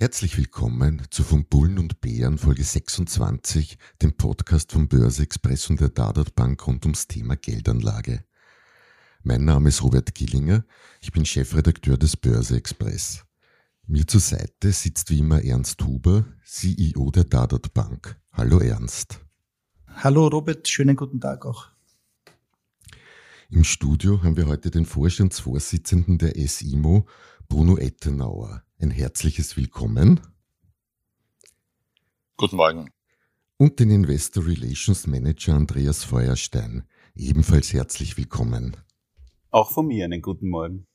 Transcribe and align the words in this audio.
Herzlich 0.00 0.38
willkommen 0.38 1.02
zu 1.10 1.24
Von 1.24 1.46
Bullen 1.46 1.76
und 1.76 2.00
Bären 2.00 2.38
Folge 2.38 2.62
26, 2.62 3.78
dem 4.00 4.16
Podcast 4.16 4.70
von 4.70 4.86
Börse 4.86 5.24
Express 5.24 5.68
und 5.70 5.80
der 5.80 5.88
Dadat 5.88 6.36
Bank 6.36 6.64
rund 6.68 6.84
ums 6.84 7.08
Thema 7.08 7.34
Geldanlage. 7.34 8.24
Mein 9.24 9.44
Name 9.44 9.70
ist 9.70 9.82
Robert 9.82 10.14
Gillinger, 10.14 10.64
ich 11.00 11.10
bin 11.10 11.24
Chefredakteur 11.24 11.96
des 11.96 12.16
Börse 12.16 12.56
Express. 12.56 13.24
Mir 13.88 14.06
zur 14.06 14.20
Seite 14.20 14.70
sitzt 14.70 15.10
wie 15.10 15.18
immer 15.18 15.42
Ernst 15.42 15.82
Huber, 15.82 16.26
CEO 16.44 17.10
der 17.10 17.24
Dadat 17.24 17.74
Bank. 17.74 18.20
Hallo 18.30 18.60
Ernst. 18.60 19.18
Hallo 19.88 20.28
Robert, 20.28 20.68
schönen 20.68 20.94
guten 20.94 21.20
Tag 21.20 21.44
auch. 21.44 21.66
Im 23.50 23.64
Studio 23.64 24.22
haben 24.22 24.36
wir 24.36 24.46
heute 24.46 24.70
den 24.70 24.86
Vorstandsvorsitzenden 24.86 26.18
der 26.18 26.34
SIMO, 26.36 27.04
Bruno 27.48 27.76
Ettenauer. 27.76 28.62
Ein 28.80 28.92
herzliches 28.92 29.56
Willkommen. 29.56 30.20
Guten 32.36 32.54
Morgen. 32.54 32.90
Und 33.56 33.80
den 33.80 33.90
Investor 33.90 34.46
Relations 34.46 35.08
Manager 35.08 35.54
Andreas 35.54 36.04
Feuerstein. 36.04 36.84
Ebenfalls 37.16 37.72
herzlich 37.72 38.16
willkommen. 38.16 38.76
Auch 39.50 39.72
von 39.72 39.88
mir 39.88 40.04
einen 40.04 40.22
guten 40.22 40.48
Morgen. 40.48 40.86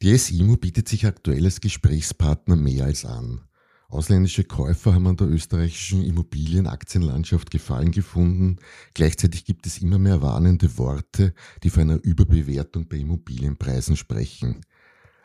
Die 0.00 0.16
SIMO 0.16 0.56
bietet 0.56 0.88
sich 0.88 1.04
aktuell 1.04 1.44
als 1.44 1.60
Gesprächspartner 1.60 2.56
mehr 2.56 2.86
als 2.86 3.04
an. 3.04 3.46
Ausländische 3.90 4.44
Käufer 4.44 4.94
haben 4.94 5.08
an 5.08 5.16
der 5.18 5.28
österreichischen 5.28 6.02
Immobilienaktienlandschaft 6.02 7.50
Gefallen 7.50 7.90
gefunden. 7.90 8.56
Gleichzeitig 8.94 9.44
gibt 9.44 9.66
es 9.66 9.82
immer 9.82 9.98
mehr 9.98 10.22
warnende 10.22 10.78
Worte, 10.78 11.34
die 11.62 11.68
von 11.68 11.82
einer 11.82 12.02
Überbewertung 12.02 12.88
bei 12.88 12.96
Immobilienpreisen 12.96 13.98
sprechen. 13.98 14.62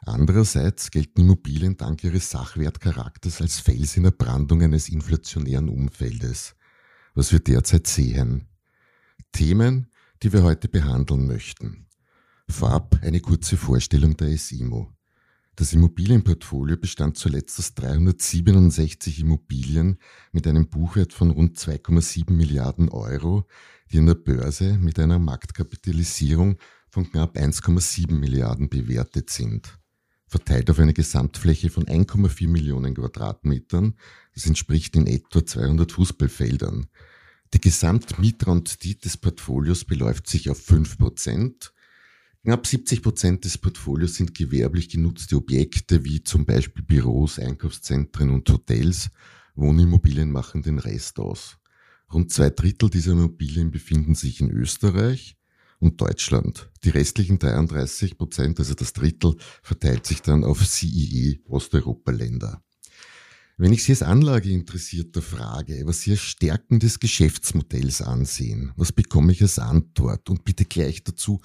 Andererseits 0.06 0.92
gelten 0.92 1.22
Immobilien 1.22 1.78
dank 1.78 2.04
ihres 2.04 2.30
Sachwertcharakters 2.30 3.42
als 3.42 3.60
Fels 3.60 3.96
in 3.96 4.04
der 4.04 4.12
Brandung 4.12 4.62
eines 4.62 4.90
inflationären 4.90 5.70
Umfeldes, 5.70 6.56
was 7.16 7.32
wir 7.32 7.40
derzeit 7.40 7.88
sehen. 7.88 8.50
Themen, 9.32 9.88
die 10.22 10.34
wir 10.34 10.44
heute 10.44 10.68
behandeln 10.68 11.26
möchten. 11.26 11.88
Vorab 12.50 13.00
eine 13.02 13.22
kurze 13.22 13.56
Vorstellung 13.56 14.18
der 14.18 14.38
SIMO. 14.38 14.92
Das 15.56 15.72
Immobilienportfolio 15.72 16.76
bestand 16.78 17.16
zuletzt 17.16 17.60
aus 17.60 17.74
367 17.76 19.22
Immobilien 19.22 20.00
mit 20.32 20.48
einem 20.48 20.68
Buchwert 20.68 21.14
von 21.14 21.32
rund 21.32 21.58
2,7 21.58 22.34
Milliarden 22.34 22.90
Euro, 22.90 23.46
die 23.92 24.00
an 24.00 24.08
der 24.08 24.16
Börse 24.16 24.78
mit 24.80 25.00
einer 25.00 25.20
Marktkapitalisierung 25.20 26.58
von 26.90 27.10
knapp 27.10 27.38
1,7 27.38 28.12
Milliarden 28.14 28.68
bewertet 28.68 29.30
sind. 29.30 29.80
Verteilt 30.34 30.72
auf 30.72 30.80
eine 30.80 30.96
Gesamtfläche 30.96 31.70
von 31.70 31.86
1,4 31.86 32.48
Millionen 32.48 32.96
Quadratmetern, 32.96 33.94
das 34.34 34.48
entspricht 34.48 34.96
in 34.96 35.06
etwa 35.06 35.46
200 35.46 35.92
Fußballfeldern. 35.92 36.88
Die 37.54 37.62
Gesamtmietrendite 37.62 39.02
des 39.02 39.18
Portfolios 39.18 39.86
beläuft 39.86 40.26
sich 40.28 40.50
auf 40.50 40.60
5 40.60 40.98
Prozent 40.98 41.72
Knapp 42.42 42.66
70 42.66 43.04
Prozent 43.04 43.46
des 43.46 43.60
Portfolios 43.60 44.16
sind 44.16 44.34
gewerblich 44.34 44.90
genutzte 44.90 45.36
Objekte 45.38 46.04
wie 46.04 46.24
zum 46.24 46.48
Beispiel 46.48 46.84
Büros, 46.84 47.38
Einkaufszentren 47.38 48.32
und 48.32 48.50
Hotels. 48.50 49.12
Wohnimmobilien 49.54 50.32
machen 50.32 50.64
den 50.64 50.80
Rest 50.80 51.20
aus. 51.20 51.60
Rund 52.12 52.32
zwei 52.32 52.50
Drittel 52.50 52.90
dieser 52.90 53.12
Immobilien 53.12 53.70
befinden 53.70 54.16
sich 54.16 54.42
in 54.42 54.50
Österreich 54.50 55.38
und 55.84 56.00
Deutschland. 56.00 56.72
Die 56.84 56.90
restlichen 56.90 57.40
33 57.40 58.18
Prozent, 58.18 58.58
also 58.58 58.74
das 58.74 58.94
Drittel, 58.94 59.36
verteilt 59.62 60.06
sich 60.06 60.22
dann 60.22 60.46
auf 60.46 60.66
CIE 60.66 61.42
Osteuropa-Länder. 61.46 62.64
Wenn 63.56 63.72
ich 63.72 63.84
Sie 63.84 63.92
als 63.92 64.02
Anlageinteressierter 64.02 65.22
frage, 65.22 65.84
was 65.86 66.02
Sie 66.02 66.12
als 66.12 66.22
Stärken 66.22 66.80
des 66.80 67.00
Geschäftsmodells 67.00 68.02
ansehen, 68.02 68.72
was 68.78 68.92
bekomme 68.92 69.32
ich 69.32 69.44
als 69.44 69.60
Antwort? 69.60 70.28
Und 70.32 70.44
bitte 70.44 70.66
gleich 70.66 71.04
dazu, 71.04 71.40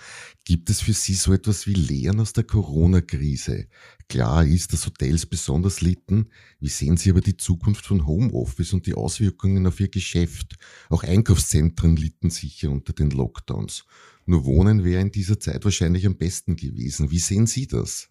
gibt 0.47 0.71
es 0.71 0.81
für 0.81 0.95
Sie 0.95 1.13
so 1.13 1.35
etwas 1.35 1.67
wie 1.67 1.75
Lehren 1.75 2.21
aus 2.21 2.33
der 2.33 2.45
Corona-Krise? 2.45 3.69
Klar 4.09 4.47
ist, 4.47 4.73
dass 4.73 4.87
Hotels 4.87 5.27
besonders 5.27 5.83
litten. 5.83 6.31
Wie 6.61 6.71
sehen 6.71 6.97
Sie 6.97 7.11
aber 7.11 7.21
die 7.21 7.37
Zukunft 7.37 7.85
von 7.85 8.07
Homeoffice 8.07 8.73
und 8.73 8.87
die 8.87 8.95
Auswirkungen 8.95 9.67
auf 9.67 9.79
Ihr 9.79 9.91
Geschäft? 9.91 10.57
Auch 10.89 11.03
Einkaufszentren 11.03 11.97
litten 11.97 12.31
sicher 12.31 12.71
unter 12.71 12.95
den 12.95 13.11
Lockdowns. 13.11 13.85
Nur 14.25 14.47
Wohnen 14.47 14.83
wäre 14.83 15.03
in 15.03 15.13
dieser 15.13 15.41
Zeit 15.41 15.63
wahrscheinlich 15.67 16.07
am 16.07 16.17
besten 16.17 16.57
gewesen. 16.57 17.11
Wie 17.11 17.19
sehen 17.19 17.47
Sie 17.47 17.67
das? 17.67 18.09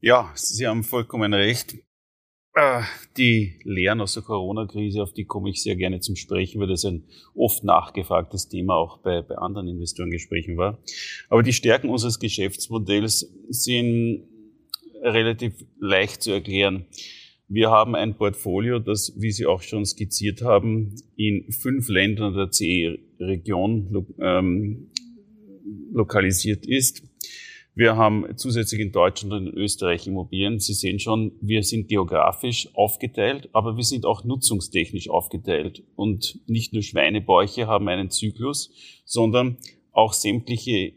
Ja, 0.00 0.32
Sie 0.34 0.66
haben 0.66 0.82
vollkommen 0.82 1.32
recht. 1.32 1.76
Äh, 2.54 2.82
die 3.16 3.54
Lehren 3.64 4.00
aus 4.00 4.14
der 4.14 4.22
Corona-Krise, 4.22 5.02
auf 5.02 5.12
die 5.12 5.24
komme 5.24 5.50
ich 5.50 5.62
sehr 5.62 5.74
gerne 5.74 6.00
zum 6.00 6.14
Sprechen, 6.14 6.60
weil 6.60 6.68
das 6.68 6.84
ein 6.84 7.04
oft 7.34 7.64
nachgefragtes 7.64 8.48
Thema 8.48 8.76
auch 8.76 8.98
bei, 8.98 9.22
bei 9.22 9.36
anderen 9.36 9.66
Investorengesprächen 9.68 10.56
war. 10.56 10.78
Aber 11.28 11.42
die 11.42 11.52
Stärken 11.52 11.90
unseres 11.90 12.20
Geschäftsmodells 12.20 13.32
sind 13.48 14.28
relativ 15.02 15.54
leicht 15.80 16.22
zu 16.22 16.30
erklären. 16.30 16.86
Wir 17.48 17.70
haben 17.70 17.94
ein 17.94 18.16
Portfolio, 18.16 18.78
das, 18.78 19.12
wie 19.16 19.32
Sie 19.32 19.46
auch 19.46 19.60
schon 19.60 19.84
skizziert 19.84 20.42
haben, 20.42 20.94
in 21.16 21.50
fünf 21.52 21.88
Ländern 21.88 22.34
der 22.34 22.50
CE-Region 22.50 24.06
ähm, 24.20 24.90
lokalisiert 25.92 26.66
ist. 26.66 27.02
Wir 27.76 27.96
haben 27.96 28.36
zusätzlich 28.36 28.80
in 28.80 28.92
Deutschland 28.92 29.32
und 29.32 29.48
in 29.48 29.54
Österreich 29.54 30.06
Immobilien. 30.06 30.60
Sie 30.60 30.74
sehen 30.74 31.00
schon, 31.00 31.32
wir 31.40 31.64
sind 31.64 31.88
geografisch 31.88 32.68
aufgeteilt, 32.74 33.48
aber 33.52 33.76
wir 33.76 33.82
sind 33.82 34.06
auch 34.06 34.22
nutzungstechnisch 34.22 35.10
aufgeteilt. 35.10 35.82
Und 35.96 36.38
nicht 36.46 36.72
nur 36.72 36.82
Schweinebäuche 36.82 37.66
haben 37.66 37.88
einen 37.88 38.10
Zyklus, 38.10 38.72
sondern 39.04 39.56
auch 39.90 40.12
sämtliche 40.12 40.92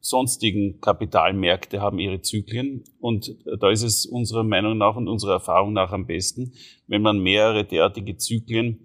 sonstigen 0.00 0.80
Kapitalmärkte 0.80 1.82
haben 1.82 1.98
ihre 1.98 2.22
Zyklen. 2.22 2.84
Und 3.00 3.36
da 3.60 3.70
ist 3.70 3.82
es 3.82 4.06
unserer 4.06 4.44
Meinung 4.44 4.78
nach 4.78 4.96
und 4.96 5.08
unserer 5.08 5.32
Erfahrung 5.34 5.74
nach 5.74 5.92
am 5.92 6.06
besten, 6.06 6.54
wenn 6.86 7.02
man 7.02 7.18
mehrere 7.18 7.66
derartige 7.66 8.16
Zyklen 8.16 8.78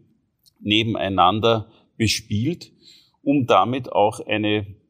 nebeneinander 0.60 1.72
bespielt, 1.96 2.74
um 3.22 3.46
damit 3.46 3.94
auch 3.94 4.20
eine 4.20 4.83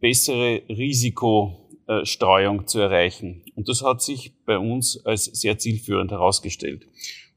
bessere 0.00 0.62
Risikostreuung 0.68 2.66
zu 2.66 2.80
erreichen. 2.80 3.44
Und 3.54 3.68
das 3.68 3.82
hat 3.82 4.02
sich 4.02 4.32
bei 4.44 4.58
uns 4.58 5.04
als 5.04 5.24
sehr 5.24 5.58
zielführend 5.58 6.10
herausgestellt. 6.10 6.86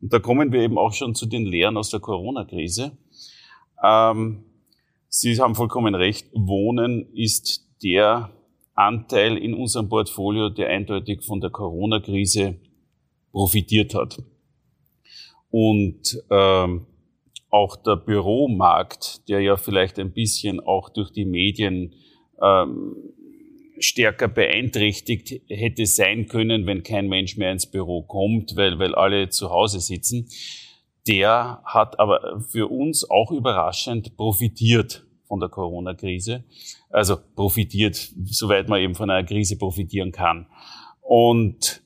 Und 0.02 0.14
da 0.14 0.20
kommen 0.20 0.52
wir 0.52 0.62
eben 0.62 0.78
auch 0.78 0.94
schon 0.94 1.16
zu 1.16 1.26
den 1.26 1.46
Lehren 1.46 1.78
aus 1.78 1.90
der 1.90 2.00
Corona-Krise. 2.00 2.98
Ähm, 3.84 4.44
Sie 5.10 5.40
haben 5.40 5.56
vollkommen 5.56 5.96
recht, 5.96 6.28
Wohnen 6.34 7.12
ist 7.14 7.66
der 7.82 8.32
Anteil 8.76 9.38
in 9.38 9.54
unserem 9.54 9.90
Portfolio, 9.90 10.50
der 10.50 10.70
eindeutig 10.70 11.24
von 11.24 11.42
der 11.42 11.50
Corona-Krise 11.50 12.60
profitiert 13.32 13.96
hat. 13.96 14.22
Und 15.50 16.22
ähm, 16.30 16.86
auch 17.50 17.78
der 17.78 17.96
Büromarkt, 17.96 19.28
der 19.30 19.40
ja 19.40 19.58
vielleicht 19.58 19.98
ein 19.98 20.12
bisschen 20.12 20.60
auch 20.60 20.90
durch 20.90 21.12
die 21.12 21.26
Medien 21.26 21.96
ähm, 22.42 22.96
stärker 23.80 24.28
beeinträchtigt 24.28 25.42
hätte 25.48 25.86
sein 25.86 26.28
können, 26.28 26.66
wenn 26.66 26.84
kein 26.84 27.08
Mensch 27.08 27.38
mehr 27.38 27.52
ins 27.52 27.68
Büro 27.68 28.04
kommt, 28.04 28.56
weil, 28.56 28.80
weil 28.80 28.96
alle 28.96 29.30
zu 29.30 29.50
Hause 29.50 29.80
sitzen. 29.80 30.28
Der 31.08 31.62
hat 31.64 32.00
aber 32.00 32.42
für 32.42 32.68
uns 32.68 33.10
auch 33.10 33.32
überraschend 33.32 34.18
profitiert 34.18 35.06
von 35.28 35.40
der 35.40 35.50
Corona-Krise. 35.50 36.44
Also 36.90 37.18
profitiert, 37.36 38.12
soweit 38.26 38.68
man 38.68 38.82
eben 38.82 38.96
von 38.96 39.10
einer 39.10 39.26
Krise 39.26 39.58
profitieren 39.58 40.12
kann. 40.12 40.48
Und 41.02 41.82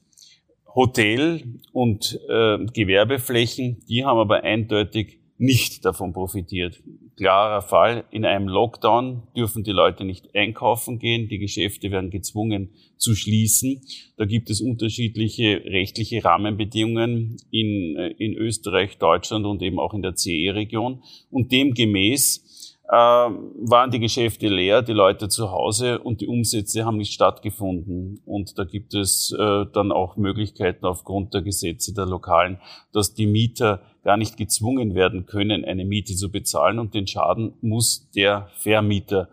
Hotel 0.73 1.59
und 1.73 2.19
äh, 2.29 2.57
Gewerbeflächen, 2.65 3.83
die 3.87 4.05
haben 4.05 4.19
aber 4.19 4.43
eindeutig 4.43 5.19
nicht 5.41 5.85
davon 5.85 6.13
profitiert. 6.13 6.83
Klarer 7.17 7.63
Fall, 7.63 8.03
in 8.11 8.25
einem 8.25 8.47
Lockdown 8.47 9.23
dürfen 9.35 9.63
die 9.63 9.71
Leute 9.71 10.05
nicht 10.05 10.35
einkaufen 10.35 10.99
gehen, 10.99 11.29
die 11.29 11.39
Geschäfte 11.39 11.89
werden 11.89 12.11
gezwungen 12.11 12.69
zu 12.97 13.15
schließen. 13.15 13.81
Da 14.17 14.25
gibt 14.25 14.51
es 14.51 14.61
unterschiedliche 14.61 15.63
rechtliche 15.65 16.23
Rahmenbedingungen 16.23 17.37
in, 17.49 17.95
äh, 17.95 18.09
in 18.19 18.35
Österreich, 18.35 18.99
Deutschland 18.99 19.47
und 19.47 19.63
eben 19.63 19.79
auch 19.79 19.95
in 19.95 20.03
der 20.03 20.15
CE-Region. 20.15 21.01
Und 21.31 21.51
demgemäß 21.51 22.50
waren 22.93 23.91
die 23.91 23.99
Geschäfte 23.99 24.49
leer, 24.49 24.81
die 24.81 24.91
Leute 24.91 25.29
zu 25.29 25.51
Hause 25.51 25.99
und 25.99 26.19
die 26.19 26.27
Umsätze 26.27 26.83
haben 26.83 26.97
nicht 26.97 27.13
stattgefunden. 27.13 28.21
Und 28.25 28.57
da 28.59 28.65
gibt 28.65 28.93
es 28.93 29.31
äh, 29.31 29.65
dann 29.71 29.91
auch 29.91 30.17
Möglichkeiten 30.17 30.85
aufgrund 30.85 31.33
der 31.33 31.41
Gesetze 31.41 31.93
der 31.93 32.05
Lokalen, 32.05 32.59
dass 32.91 33.13
die 33.13 33.27
Mieter 33.27 33.81
gar 34.03 34.17
nicht 34.17 34.35
gezwungen 34.35 34.93
werden 34.93 35.25
können, 35.25 35.63
eine 35.63 35.85
Miete 35.85 36.15
zu 36.15 36.31
bezahlen 36.31 36.79
und 36.79 36.93
den 36.93 37.07
Schaden 37.07 37.53
muss 37.61 38.09
der 38.11 38.49
Vermieter 38.57 39.29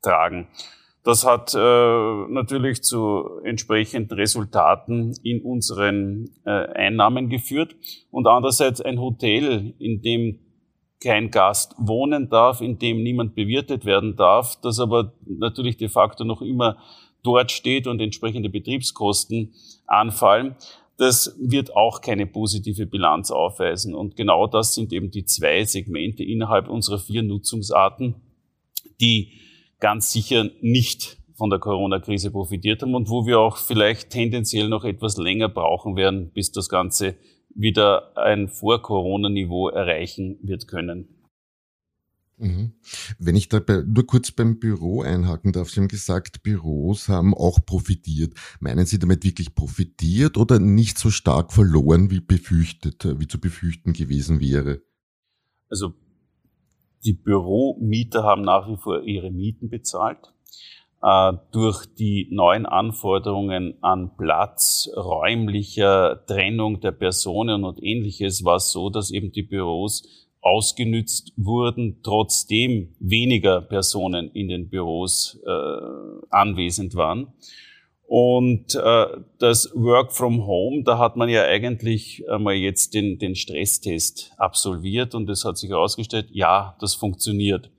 tragen. 0.00 0.48
Das 1.04 1.26
hat 1.26 1.52
äh, 1.54 1.58
natürlich 1.58 2.82
zu 2.82 3.24
entsprechenden 3.44 4.14
Resultaten 4.14 5.14
in 5.24 5.42
unseren 5.42 6.30
äh, 6.44 6.50
Einnahmen 6.50 7.28
geführt. 7.28 7.74
Und 8.12 8.28
andererseits 8.28 8.80
ein 8.80 9.00
Hotel, 9.00 9.74
in 9.80 10.00
dem 10.00 10.38
kein 11.02 11.30
Gast 11.30 11.74
wohnen 11.78 12.28
darf, 12.28 12.60
in 12.60 12.78
dem 12.78 13.02
niemand 13.02 13.34
bewirtet 13.34 13.84
werden 13.84 14.16
darf, 14.16 14.56
das 14.62 14.78
aber 14.78 15.12
natürlich 15.26 15.76
de 15.76 15.88
facto 15.88 16.24
noch 16.24 16.42
immer 16.42 16.78
dort 17.22 17.52
steht 17.52 17.86
und 17.86 18.00
entsprechende 18.00 18.48
Betriebskosten 18.48 19.52
anfallen, 19.86 20.56
das 20.98 21.36
wird 21.40 21.74
auch 21.74 22.00
keine 22.00 22.26
positive 22.26 22.86
Bilanz 22.86 23.30
aufweisen. 23.30 23.94
Und 23.94 24.16
genau 24.16 24.46
das 24.46 24.74
sind 24.74 24.92
eben 24.92 25.10
die 25.10 25.24
zwei 25.24 25.64
Segmente 25.64 26.22
innerhalb 26.22 26.68
unserer 26.68 26.98
vier 26.98 27.22
Nutzungsarten, 27.22 28.14
die 29.00 29.32
ganz 29.80 30.12
sicher 30.12 30.50
nicht 30.60 31.18
von 31.34 31.50
der 31.50 31.58
Corona-Krise 31.58 32.30
profitiert 32.30 32.82
haben 32.82 32.94
und 32.94 33.08
wo 33.08 33.26
wir 33.26 33.40
auch 33.40 33.56
vielleicht 33.56 34.10
tendenziell 34.10 34.68
noch 34.68 34.84
etwas 34.84 35.16
länger 35.16 35.48
brauchen 35.48 35.96
werden, 35.96 36.30
bis 36.32 36.52
das 36.52 36.68
Ganze 36.68 37.16
wieder 37.54 38.16
ein 38.16 38.48
Vor-Corona-Niveau 38.48 39.68
erreichen 39.68 40.38
wird 40.42 40.68
können. 40.68 41.08
Mhm. 42.38 42.72
Wenn 43.18 43.36
ich 43.36 43.48
da 43.48 43.60
nur 43.86 44.06
kurz 44.06 44.32
beim 44.32 44.58
Büro 44.58 45.02
einhaken 45.02 45.52
darf, 45.52 45.70
Sie 45.70 45.80
haben 45.80 45.88
gesagt, 45.88 46.42
Büros 46.42 47.08
haben 47.08 47.34
auch 47.34 47.64
profitiert. 47.64 48.34
Meinen 48.58 48.84
Sie 48.84 48.98
damit 48.98 49.24
wirklich 49.24 49.54
profitiert 49.54 50.36
oder 50.36 50.58
nicht 50.58 50.98
so 50.98 51.10
stark 51.10 51.52
verloren, 51.52 52.10
wie 52.10 52.20
befürchtet, 52.20 53.04
wie 53.20 53.28
zu 53.28 53.40
befürchten 53.40 53.92
gewesen 53.92 54.40
wäre? 54.40 54.82
Also 55.68 55.94
die 57.04 57.12
Büromieter 57.12 58.24
haben 58.24 58.42
nach 58.42 58.68
wie 58.68 58.76
vor 58.76 59.02
ihre 59.02 59.30
Mieten 59.30 59.68
bezahlt. 59.68 60.32
Äh, 61.02 61.32
durch 61.50 61.86
die 61.98 62.28
neuen 62.30 62.64
Anforderungen 62.64 63.74
an 63.82 64.16
Platz, 64.16 64.88
räumlicher 64.96 66.24
Trennung 66.26 66.80
der 66.80 66.92
Personen 66.92 67.64
und 67.64 67.82
ähnliches 67.82 68.44
war 68.44 68.56
es 68.56 68.70
so, 68.70 68.88
dass 68.88 69.10
eben 69.10 69.32
die 69.32 69.42
Büros 69.42 70.04
ausgenützt 70.40 71.32
wurden, 71.36 72.00
trotzdem 72.04 72.94
weniger 73.00 73.60
Personen 73.62 74.30
in 74.32 74.48
den 74.48 74.68
Büros 74.68 75.40
äh, 75.44 76.26
anwesend 76.30 76.94
waren. 76.94 77.32
Und 78.06 78.74
äh, 78.74 79.06
das 79.38 79.72
Work 79.74 80.12
from 80.12 80.46
Home, 80.46 80.84
da 80.84 80.98
hat 80.98 81.16
man 81.16 81.28
ja 81.28 81.44
eigentlich 81.44 82.22
einmal 82.28 82.54
jetzt 82.54 82.94
den, 82.94 83.18
den 83.18 83.34
Stresstest 83.34 84.32
absolviert 84.36 85.14
und 85.14 85.30
es 85.30 85.44
hat 85.44 85.58
sich 85.58 85.70
herausgestellt, 85.70 86.28
ja, 86.30 86.76
das 86.78 86.94
funktioniert. 86.94 87.70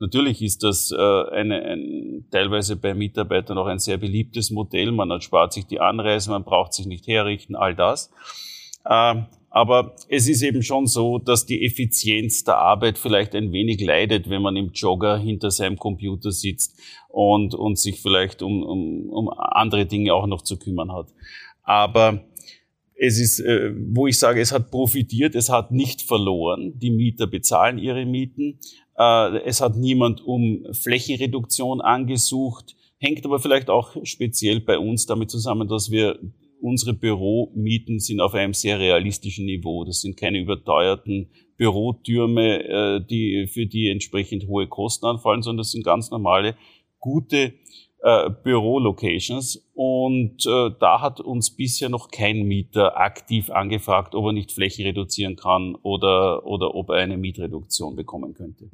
Natürlich 0.00 0.40
ist 0.40 0.62
das 0.62 0.90
äh, 0.92 0.96
eine, 0.96 1.62
ein, 1.62 2.26
teilweise 2.30 2.76
bei 2.76 2.94
Mitarbeitern 2.94 3.58
auch 3.58 3.66
ein 3.66 3.78
sehr 3.78 3.98
beliebtes 3.98 4.50
Modell. 4.50 4.92
Man 4.92 5.10
erspart 5.10 5.52
sich 5.52 5.66
die 5.66 5.78
Anreise, 5.78 6.30
man 6.30 6.42
braucht 6.42 6.72
sich 6.72 6.86
nicht 6.86 7.06
herrichten, 7.06 7.54
all 7.54 7.76
das. 7.76 8.10
Ähm, 8.90 9.26
aber 9.50 9.96
es 10.08 10.26
ist 10.26 10.42
eben 10.42 10.62
schon 10.62 10.86
so, 10.86 11.18
dass 11.18 11.44
die 11.44 11.66
Effizienz 11.66 12.44
der 12.44 12.58
Arbeit 12.58 12.96
vielleicht 12.96 13.34
ein 13.34 13.52
wenig 13.52 13.80
leidet, 13.80 14.30
wenn 14.30 14.40
man 14.40 14.56
im 14.56 14.70
Jogger 14.72 15.18
hinter 15.18 15.50
seinem 15.50 15.76
Computer 15.76 16.30
sitzt 16.30 16.80
und, 17.08 17.54
und 17.54 17.78
sich 17.78 18.00
vielleicht 18.00 18.42
um, 18.42 18.62
um, 18.62 19.10
um 19.10 19.28
andere 19.28 19.84
Dinge 19.84 20.14
auch 20.14 20.26
noch 20.26 20.42
zu 20.42 20.56
kümmern 20.56 20.92
hat. 20.92 21.08
Aber 21.62 22.24
es 22.94 23.18
ist, 23.18 23.40
äh, 23.40 23.72
wo 23.92 24.06
ich 24.06 24.18
sage, 24.18 24.40
es 24.40 24.52
hat 24.52 24.70
profitiert, 24.70 25.34
es 25.34 25.48
hat 25.48 25.72
nicht 25.72 26.02
verloren. 26.02 26.78
Die 26.78 26.90
Mieter 26.90 27.26
bezahlen 27.26 27.78
ihre 27.78 28.04
Mieten. 28.04 28.60
Äh, 29.00 29.38
es 29.44 29.62
hat 29.62 29.76
niemand 29.76 30.20
um 30.20 30.66
Flächenreduktion 30.72 31.80
angesucht, 31.80 32.76
hängt 32.98 33.24
aber 33.24 33.38
vielleicht 33.38 33.70
auch 33.70 33.96
speziell 34.04 34.60
bei 34.60 34.78
uns 34.78 35.06
damit 35.06 35.30
zusammen, 35.30 35.68
dass 35.68 35.90
wir 35.90 36.18
unsere 36.60 36.92
Büromieten 36.92 37.98
sind 37.98 38.20
auf 38.20 38.34
einem 38.34 38.52
sehr 38.52 38.78
realistischen 38.78 39.46
Niveau. 39.46 39.84
Das 39.84 40.02
sind 40.02 40.18
keine 40.18 40.38
überteuerten 40.38 41.30
Bürotürme, 41.56 42.62
äh, 42.62 43.00
die, 43.02 43.46
für 43.46 43.64
die 43.64 43.88
entsprechend 43.88 44.46
hohe 44.46 44.66
Kosten 44.66 45.06
anfallen, 45.06 45.40
sondern 45.40 45.58
das 45.58 45.72
sind 45.72 45.84
ganz 45.84 46.10
normale, 46.10 46.54
gute 46.98 47.54
äh, 48.02 48.28
Bürolocations. 48.44 49.66
Und 49.72 50.44
äh, 50.44 50.70
da 50.78 51.00
hat 51.00 51.20
uns 51.20 51.56
bisher 51.56 51.88
noch 51.88 52.10
kein 52.10 52.42
Mieter 52.42 52.98
aktiv 52.98 53.48
angefragt, 53.48 54.14
ob 54.14 54.26
er 54.26 54.32
nicht 54.34 54.52
Fläche 54.52 54.84
reduzieren 54.84 55.36
kann 55.36 55.74
oder, 55.76 56.44
oder 56.44 56.74
ob 56.74 56.90
er 56.90 56.96
eine 56.96 57.16
Mietreduktion 57.16 57.96
bekommen 57.96 58.34
könnte. 58.34 58.70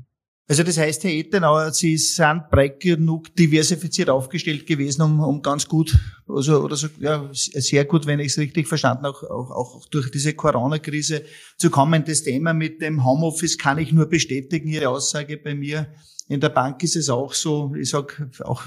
Also 0.48 0.62
das 0.62 0.78
heißt, 0.78 1.02
Herr 1.02 1.10
Ettenauer, 1.10 1.72
Sie 1.72 1.96
sind 1.96 2.48
breit 2.50 2.78
genug 2.78 3.34
diversifiziert 3.34 4.08
aufgestellt 4.08 4.64
gewesen, 4.64 5.02
um, 5.02 5.18
um 5.18 5.42
ganz 5.42 5.66
gut, 5.66 5.98
also 6.28 6.62
oder 6.62 6.76
so, 6.76 6.86
ja, 7.00 7.28
sehr 7.32 7.84
gut, 7.84 8.06
wenn 8.06 8.20
ich 8.20 8.28
es 8.28 8.38
richtig 8.38 8.68
verstanden 8.68 9.06
auch, 9.06 9.24
auch, 9.24 9.50
auch 9.50 9.86
durch 9.86 10.08
diese 10.12 10.34
Corona-Krise 10.34 11.24
zu 11.56 11.68
kommen. 11.68 12.04
Das 12.04 12.22
Thema 12.22 12.52
mit 12.52 12.80
dem 12.80 13.04
Homeoffice 13.04 13.58
kann 13.58 13.78
ich 13.78 13.90
nur 13.90 14.06
bestätigen. 14.06 14.68
Ihre 14.68 14.88
Aussage 14.88 15.36
bei 15.36 15.56
mir 15.56 15.88
in 16.28 16.40
der 16.40 16.48
Bank 16.48 16.82
ist 16.82 16.96
es 16.96 17.08
auch 17.08 17.32
so, 17.32 17.72
ich 17.78 17.90
sage 17.90 18.28
auch 18.42 18.66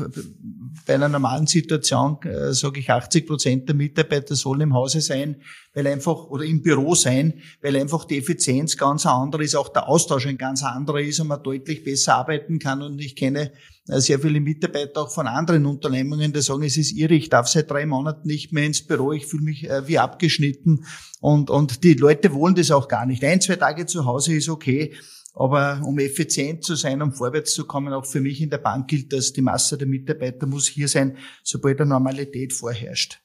bei 0.86 0.96
einer 0.96 1.10
normalen 1.10 1.46
Situation, 1.46 2.18
äh, 2.24 2.54
sage 2.54 2.80
ich, 2.80 2.90
80 2.90 3.28
Prozent 3.28 3.68
der 3.68 3.76
Mitarbeiter 3.76 4.34
sollen 4.36 4.62
im 4.62 4.74
Hause 4.74 5.02
sein, 5.02 5.42
weil 5.74 5.86
einfach, 5.88 6.28
oder 6.30 6.46
im 6.46 6.62
Büro 6.62 6.96
sein, 6.96 7.42
weil 7.62 7.76
einfach 7.76 8.06
die 8.06 8.18
Effizienz 8.18 8.78
ganz 8.78 9.06
andere 9.06 9.44
ist, 9.44 9.56
auch 9.56 9.70
der 9.70 9.90
Austausch 9.90 10.26
ein 10.26 10.38
ganz 10.38 10.64
anderer 10.64 11.02
ist 11.02 11.20
und 11.20 11.28
man 11.28 11.44
deutlich 11.44 11.84
besser 11.84 12.16
arbeiten 12.16 12.60
kann. 12.60 12.82
Und 12.82 13.00
ich 13.00 13.18
kenne 13.18 13.52
äh, 13.90 14.00
sehr 14.00 14.20
viele 14.20 14.40
Mitarbeiter 14.40 15.02
auch 15.02 15.12
von 15.12 15.28
anderen 15.28 15.66
Unternehmungen, 15.66 16.32
die 16.32 16.42
sagen, 16.42 16.64
es 16.64 16.78
ist 16.78 16.94
irre, 16.94 17.16
ich 17.16 17.28
darf 17.28 17.50
seit 17.50 17.70
drei 17.70 17.86
Monaten 17.86 18.26
nicht 18.26 18.54
mehr 18.54 18.66
ins 18.66 18.88
Büro, 18.88 19.12
ich 19.12 19.26
fühle 19.26 19.44
mich 19.44 19.70
äh, 19.70 19.86
wie 19.86 20.00
abgeschnitten 20.00 20.86
und, 21.20 21.50
und 21.50 21.84
die 21.84 21.96
Leute 21.96 22.34
wollen 22.34 22.56
das 22.56 22.72
auch 22.72 22.88
gar 22.88 23.06
nicht. 23.06 23.22
Ein, 23.26 23.42
zwei 23.42 23.58
Tage 23.58 23.86
zu 23.86 24.06
Hause 24.06 24.34
ist 24.36 24.48
okay, 24.48 24.94
aber 25.40 25.82
um 25.86 25.98
effizient 26.00 26.66
zu 26.66 26.76
sein, 26.76 27.02
um 27.02 27.14
vorwärts 27.14 27.54
zu 27.54 27.66
kommen, 27.66 27.94
auch 27.94 28.06
für 28.06 28.20
mich 28.20 28.42
in 28.42 28.50
der 28.50 28.58
Bank 28.58 28.90
gilt, 28.90 29.14
dass 29.14 29.32
die 29.32 29.42
Masse 29.42 29.78
der 29.78 29.88
Mitarbeiter 29.88 30.46
muss 30.46 30.68
hier 30.68 30.90
sein, 30.90 31.18
sobald 31.44 31.80
der 31.80 31.86
Normalität 31.86 32.52
vorherrscht. 32.52 33.22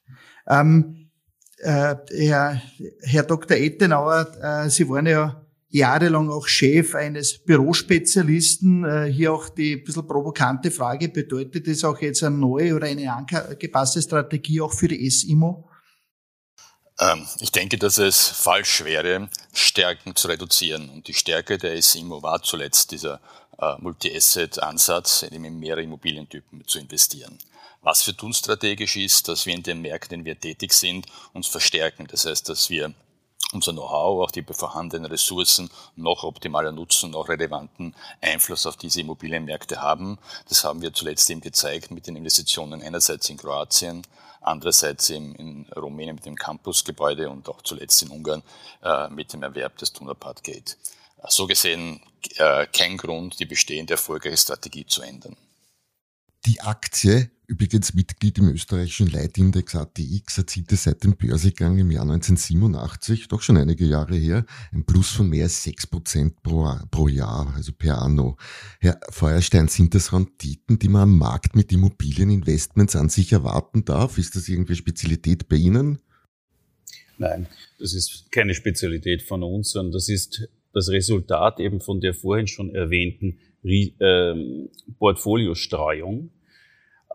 Ähm, 0.47 1.09
äh, 1.57 1.95
Herr, 2.11 2.61
Herr 3.01 3.23
Dr. 3.23 3.57
Ettenauer, 3.57 4.31
äh, 4.41 4.69
Sie 4.69 4.87
waren 4.87 5.07
ja 5.07 5.45
jahrelang 5.67 6.29
auch 6.29 6.47
Chef 6.47 6.95
eines 6.95 7.37
Bürospezialisten. 7.39 8.85
Äh, 8.85 9.11
hier 9.11 9.33
auch 9.33 9.49
die 9.49 9.75
bisschen 9.75 10.07
provokante 10.07 10.71
Frage, 10.71 11.09
bedeutet 11.09 11.67
das 11.67 11.83
auch 11.83 11.99
jetzt 12.01 12.23
eine 12.23 12.37
neue 12.37 12.75
oder 12.75 12.87
eine 12.87 13.11
angepasste 13.13 14.01
Strategie 14.01 14.61
auch 14.61 14.71
für 14.71 14.87
die 14.87 15.09
SIMO? 15.09 15.67
Ähm, 16.99 17.27
ich 17.39 17.51
denke, 17.51 17.77
dass 17.77 17.97
es 17.97 18.27
falsch 18.27 18.83
wäre, 18.83 19.29
Stärken 19.53 20.15
zu 20.15 20.27
reduzieren. 20.27 20.89
Und 20.89 21.07
die 21.07 21.13
Stärke 21.13 21.57
der 21.57 21.81
SIMO 21.81 22.21
war 22.21 22.41
zuletzt 22.41 22.91
dieser 22.91 23.19
äh, 23.59 23.75
Multi-Asset-Ansatz, 23.79 25.23
in 25.23 25.59
mehrere 25.59 25.83
Immobilientypen 25.83 26.67
zu 26.67 26.79
investieren. 26.79 27.37
Was 27.81 28.07
wir 28.07 28.17
tun 28.17 28.33
strategisch 28.33 28.95
ist, 28.95 29.27
dass 29.27 29.45
wir 29.45 29.53
in 29.53 29.63
den 29.63 29.81
Märkten, 29.81 30.19
in 30.19 30.25
denen 30.25 30.25
wir 30.25 30.39
tätig 30.39 30.73
sind, 30.73 31.05
uns 31.33 31.47
verstärken. 31.47 32.07
Das 32.07 32.25
heißt, 32.25 32.49
dass 32.49 32.69
wir 32.69 32.93
unser 33.51 33.73
Know-how, 33.73 34.23
auch 34.23 34.31
die 34.31 34.43
vorhandenen 34.43 35.05
Ressourcen 35.05 35.69
noch 35.95 36.23
optimaler 36.23 36.71
nutzen, 36.71 37.11
noch 37.11 37.29
relevanten 37.29 37.95
Einfluss 38.21 38.65
auf 38.65 38.75
diese 38.75 39.01
Immobilienmärkte 39.01 39.81
haben. 39.81 40.17
Das 40.49 40.63
haben 40.63 40.81
wir 40.81 40.93
zuletzt 40.93 41.29
eben 41.29 41.41
gezeigt 41.41 41.91
mit 41.91 42.07
den 42.07 42.15
Investitionen 42.15 42.81
einerseits 42.81 43.29
in 43.29 43.37
Kroatien, 43.37 44.01
andererseits 44.45 45.09
in, 45.09 45.35
in 45.35 45.65
Rumänien 45.75 46.15
mit 46.15 46.25
dem 46.25 46.35
Campusgebäude 46.35 47.29
und 47.29 47.49
auch 47.49 47.61
zuletzt 47.61 48.01
in 48.01 48.09
Ungarn 48.09 48.43
äh, 48.83 49.09
mit 49.09 49.33
dem 49.33 49.43
Erwerb 49.43 49.77
des 49.77 49.93
Tunapart 49.93 50.43
Gate. 50.43 50.77
So 51.27 51.47
gesehen 51.47 52.01
äh, 52.37 52.67
kein 52.67 52.97
Grund, 52.97 53.39
die 53.39 53.45
bestehende 53.45 53.93
erfolgreiche 53.93 54.37
Strategie 54.37 54.85
zu 54.85 55.01
ändern. 55.01 55.35
Die 56.45 56.61
Aktie 56.61 57.31
übrigens 57.47 57.93
Mitglied 57.93 58.37
im 58.37 58.49
österreichischen 58.49 59.07
Leitindex 59.07 59.75
ATX, 59.75 60.37
erzielte 60.37 60.75
seit 60.75 61.03
dem 61.03 61.15
Börsegang 61.15 61.77
im 61.77 61.91
Jahr 61.91 62.03
1987, 62.03 63.27
doch 63.27 63.41
schon 63.41 63.57
einige 63.57 63.85
Jahre 63.85 64.15
her, 64.15 64.45
ein 64.71 64.85
Plus 64.85 65.09
von 65.09 65.29
mehr 65.29 65.43
als 65.43 65.63
6 65.63 65.87
Prozent 65.87 66.43
pro, 66.43 66.71
pro 66.91 67.07
Jahr, 67.07 67.53
also 67.55 67.71
per 67.73 68.01
anno. 68.01 68.37
Herr 68.79 68.99
Feuerstein, 69.09 69.67
sind 69.67 69.95
das 69.95 70.13
Renditen, 70.13 70.79
die 70.79 70.89
man 70.89 71.03
am 71.03 71.17
Markt 71.17 71.55
mit 71.55 71.71
Immobilieninvestments 71.71 72.95
an 72.95 73.09
sich 73.09 73.33
erwarten 73.33 73.85
darf? 73.85 74.17
Ist 74.17 74.35
das 74.35 74.49
irgendwie 74.49 74.75
Spezialität 74.75 75.47
bei 75.47 75.57
Ihnen? 75.57 75.99
Nein, 77.17 77.47
das 77.79 77.93
ist 77.93 78.31
keine 78.31 78.53
Spezialität 78.53 79.21
von 79.21 79.43
uns, 79.43 79.71
sondern 79.71 79.93
das 79.93 80.09
ist 80.09 80.49
das 80.73 80.89
Resultat 80.89 81.59
eben 81.59 81.79
von 81.79 82.01
der 82.01 82.13
vorhin 82.13 82.47
schon 82.47 82.75
erwähnten 82.75 83.39
ähm, 83.63 84.69
Portfoliostreuung. 84.99 86.31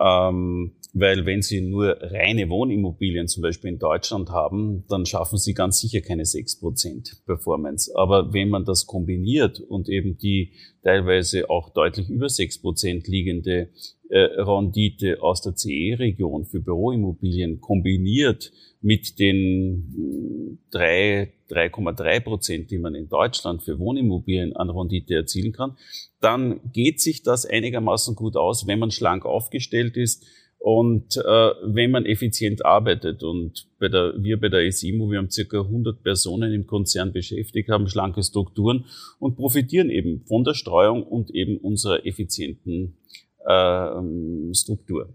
Ähm, 0.01 0.73
weil 0.93 1.25
wenn 1.25 1.43
Sie 1.43 1.61
nur 1.61 1.97
reine 2.01 2.49
Wohnimmobilien 2.49 3.29
zum 3.29 3.43
Beispiel 3.43 3.71
in 3.71 3.79
Deutschland 3.79 4.31
haben, 4.31 4.85
dann 4.89 5.07
schaffen 5.07 5.39
Sie 5.39 5.55
ganz 5.55 5.79
sicher 5.79 6.01
keine 6.01 6.25
6% 6.25 7.25
Performance. 7.27 7.93
Aber 7.95 8.33
wenn 8.33 8.49
man 8.49 8.65
das 8.65 8.87
kombiniert 8.87 9.61
und 9.61 9.89
eben 9.89 10.19
die 10.19 10.53
teilweise 10.83 11.51
auch 11.51 11.71
deutlich 11.71 12.09
über 12.09 12.27
6% 12.27 13.11
liegende 13.11 13.69
äh, 14.09 14.19
Rendite 14.19 15.23
aus 15.23 15.43
der 15.43 15.55
CE-Region 15.55 16.45
für 16.45 16.61
Büroimmobilien 16.61 17.61
kombiniert 17.61 18.53
mit 18.81 19.19
den 19.19 20.59
3,3 20.73 22.21
Prozent, 22.21 22.71
die 22.71 22.79
man 22.79 22.95
in 22.95 23.09
Deutschland 23.09 23.63
für 23.63 23.79
Wohnimmobilien 23.79 24.57
an 24.57 24.71
Rendite 24.71 25.15
erzielen 25.15 25.53
kann, 25.53 25.77
dann 26.21 26.61
geht 26.73 27.01
sich 27.01 27.23
das 27.23 27.45
einigermaßen 27.45 28.15
gut 28.15 28.37
aus, 28.37 28.67
wenn 28.67 28.79
man 28.79 28.91
schlank 28.91 29.27
aufgestellt 29.27 29.97
ist 29.97 30.25
und 30.61 31.17
äh, 31.17 31.21
wenn 31.23 31.91
man 31.91 32.05
effizient 32.05 32.67
arbeitet. 32.67 33.23
Und 33.23 33.67
bei 33.79 33.89
der, 33.89 34.13
wir 34.19 34.39
bei 34.39 34.51
der 34.51 34.67
ESIMO, 34.67 35.11
wir 35.11 35.19
haben 35.19 35.31
circa 35.31 35.63
100 35.63 36.03
Personen 36.03 36.53
im 36.53 36.67
Konzern 36.67 37.13
beschäftigt, 37.13 37.71
haben 37.71 37.89
schlanke 37.89 38.23
Strukturen 38.23 38.85
und 39.19 39.37
profitieren 39.37 39.89
eben 39.89 40.23
von 40.27 40.45
der 40.45 40.53
Streuung 40.53 41.03
und 41.03 41.31
eben 41.31 41.57
unserer 41.57 42.05
effizienten 42.05 42.99
äh, 43.47 44.55
Struktur. 44.55 45.15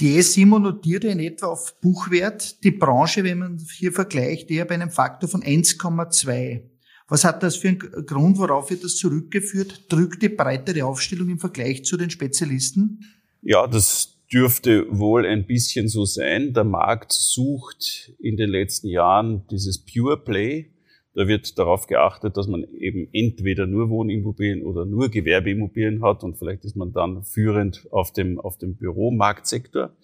Die 0.00 0.16
S7 0.18 0.58
notiert 0.58 1.04
in 1.04 1.20
etwa 1.20 1.48
auf 1.48 1.78
Buchwert. 1.82 2.64
Die 2.64 2.70
Branche, 2.70 3.22
wenn 3.22 3.38
man 3.38 3.58
hier 3.76 3.92
vergleicht, 3.92 4.50
eher 4.50 4.64
bei 4.64 4.76
einem 4.76 4.90
Faktor 4.90 5.28
von 5.28 5.42
1,2. 5.42 6.62
Was 7.08 7.24
hat 7.24 7.42
das 7.42 7.56
für 7.56 7.68
einen 7.68 7.78
Grund, 7.78 8.38
worauf 8.38 8.70
wird 8.70 8.84
das 8.84 8.96
zurückgeführt? 8.96 9.92
Drückt 9.92 10.22
die 10.22 10.28
breitere 10.30 10.86
Aufstellung 10.86 11.28
im 11.28 11.38
Vergleich 11.38 11.84
zu 11.84 11.98
den 11.98 12.08
Spezialisten? 12.08 13.04
Ja, 13.42 13.66
das 13.66 14.18
dürfte 14.32 14.86
wohl 14.90 15.26
ein 15.26 15.46
bisschen 15.46 15.88
so 15.88 16.04
sein. 16.04 16.52
Der 16.52 16.64
Markt 16.64 17.12
sucht 17.12 18.12
in 18.18 18.36
den 18.36 18.50
letzten 18.50 18.88
Jahren 18.88 19.46
dieses 19.50 19.84
Pure 19.84 20.18
Play. 20.18 20.70
Da 21.14 21.26
wird 21.26 21.58
darauf 21.58 21.86
geachtet, 21.86 22.36
dass 22.36 22.46
man 22.46 22.64
eben 22.74 23.08
entweder 23.12 23.66
nur 23.66 23.88
Wohnimmobilien 23.90 24.62
oder 24.62 24.84
nur 24.84 25.08
Gewerbeimmobilien 25.08 26.02
hat 26.02 26.22
und 26.22 26.38
vielleicht 26.38 26.64
ist 26.64 26.76
man 26.76 26.92
dann 26.92 27.24
führend 27.24 27.88
auf 27.90 28.12
dem, 28.12 28.38
auf 28.38 28.58
dem 28.58 28.76
Büromarktsektor. 28.76 29.96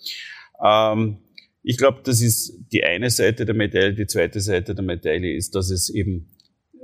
Ähm, 0.64 1.18
ich 1.62 1.78
glaube, 1.78 2.00
das 2.02 2.20
ist 2.20 2.58
die 2.72 2.84
eine 2.84 3.10
Seite 3.10 3.46
der 3.46 3.54
Medaille. 3.54 3.94
Die 3.94 4.06
zweite 4.06 4.40
Seite 4.40 4.74
der 4.74 4.84
Medaille 4.84 5.34
ist, 5.34 5.54
dass 5.54 5.70
es 5.70 5.88
eben 5.88 6.33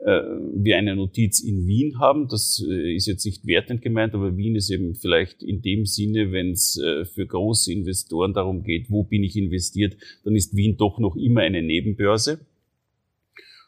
wir 0.03 0.79
eine 0.79 0.97
Notiz 0.97 1.41
in 1.41 1.67
Wien 1.67 1.99
haben. 1.99 2.29
Das 2.29 2.65
äh, 2.67 2.95
ist 2.95 3.07
jetzt 3.07 3.25
nicht 3.25 3.47
wertend 3.47 3.83
gemeint, 3.83 4.15
aber 4.15 4.37
Wien 4.37 4.57
ist 4.57 4.71
eben 4.71 4.95
vielleicht 4.95 5.43
in 5.43 5.61
dem 5.63 5.85
Sinne, 5.85 6.33
wenn 6.33 6.53
es 6.53 6.79
äh, 6.79 7.05
für 7.05 7.27
große 7.27 7.73
Investoren 7.73 8.33
darum 8.33 8.63
geht, 8.63 8.91
wo 8.91 9.05
bin 9.05 9.23
ich 9.25 9.37
investiert, 9.37 9.97
dann 10.25 10.37
ist 10.37 10.57
Wien 10.57 10.77
doch 10.77 10.99
noch 10.99 11.17
immer 11.17 11.43
eine 11.43 11.63
Nebenbörse. 11.63 12.41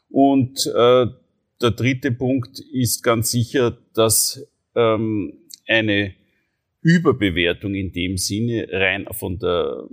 Und 0.09 0.65
äh, 0.67 1.05
der 1.61 1.71
dritte 1.71 2.11
Punkt 2.11 2.59
ist 2.71 3.03
ganz 3.03 3.31
sicher, 3.31 3.77
dass 3.93 4.47
ähm, 4.75 5.33
eine 5.67 6.13
Überbewertung 6.81 7.75
in 7.75 7.91
dem 7.91 8.17
Sinne 8.17 8.67
rein 8.71 9.05
von 9.11 9.39
der, 9.39 9.87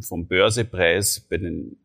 vom 0.00 0.26
Börsepreis 0.26 1.26
bei 1.30 1.38
den 1.38 1.76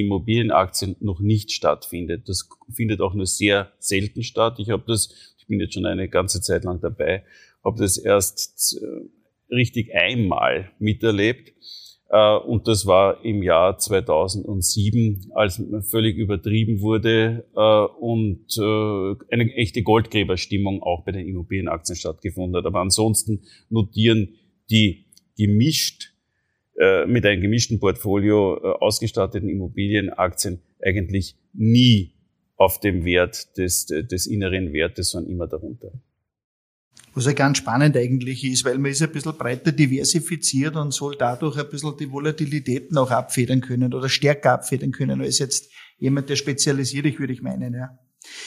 Immobilienaktien 0.00 0.96
noch 1.00 1.20
nicht 1.20 1.52
stattfindet. 1.52 2.28
Das 2.28 2.48
findet 2.72 3.00
auch 3.00 3.14
nur 3.14 3.26
sehr 3.26 3.72
selten 3.78 4.22
statt. 4.22 4.58
Ich 4.58 4.70
habe 4.70 4.84
das, 4.86 5.34
ich 5.38 5.46
bin 5.46 5.60
jetzt 5.60 5.74
schon 5.74 5.86
eine 5.86 6.08
ganze 6.08 6.40
Zeit 6.40 6.64
lang 6.64 6.80
dabei, 6.80 7.24
habe 7.64 7.78
das 7.78 7.98
erst 7.98 8.80
äh, 8.80 9.54
richtig 9.54 9.94
einmal 9.94 10.70
miterlebt. 10.78 11.52
Äh, 12.10 12.36
und 12.36 12.68
das 12.68 12.86
war 12.86 13.24
im 13.24 13.42
Jahr 13.42 13.78
2007, 13.78 15.32
als 15.34 15.62
völlig 15.90 16.16
übertrieben 16.16 16.80
wurde 16.80 17.46
äh, 17.54 18.00
und 18.00 18.46
eine 19.30 19.52
echte 19.54 19.82
Goldgräberstimmung 19.82 20.82
auch 20.82 21.04
bei 21.04 21.12
den 21.12 21.26
Immobilienaktien 21.26 21.96
stattgefunden 21.96 22.56
hat. 22.56 22.66
Aber 22.66 22.80
ansonsten 22.80 23.42
notieren 23.70 24.34
die 24.70 25.06
gemischt 25.36 26.12
mit 27.06 27.26
einem 27.26 27.42
gemischten 27.42 27.80
Portfolio 27.80 28.56
ausgestatteten 28.56 29.48
Immobilienaktien 29.48 30.60
eigentlich 30.80 31.36
nie 31.52 32.14
auf 32.56 32.78
dem 32.80 33.04
Wert 33.04 33.56
des, 33.56 33.86
des 33.86 34.26
inneren 34.26 34.72
Wertes, 34.72 35.10
sondern 35.10 35.32
immer 35.32 35.46
darunter. 35.48 35.92
Was 37.14 37.26
ja 37.26 37.32
ganz 37.32 37.58
spannend 37.58 37.96
eigentlich 37.96 38.44
ist, 38.44 38.64
weil 38.64 38.78
man 38.78 38.92
ist 38.92 39.02
ein 39.02 39.10
bisschen 39.10 39.36
breiter 39.36 39.72
diversifiziert 39.72 40.76
und 40.76 40.92
soll 40.92 41.16
dadurch 41.16 41.56
ein 41.56 41.68
bisschen 41.68 41.96
die 41.96 42.10
Volatilitäten 42.10 42.96
auch 42.96 43.10
abfedern 43.10 43.60
können 43.60 43.92
oder 43.92 44.08
stärker 44.08 44.52
abfedern 44.52 44.92
können 44.92 45.20
als 45.20 45.38
jetzt 45.38 45.70
jemand, 45.98 46.28
der 46.28 46.36
spezialisiert 46.36 47.06
ich, 47.06 47.18
würde 47.18 47.32
ich 47.32 47.42
meinen. 47.42 47.74
Ja. 47.74 47.98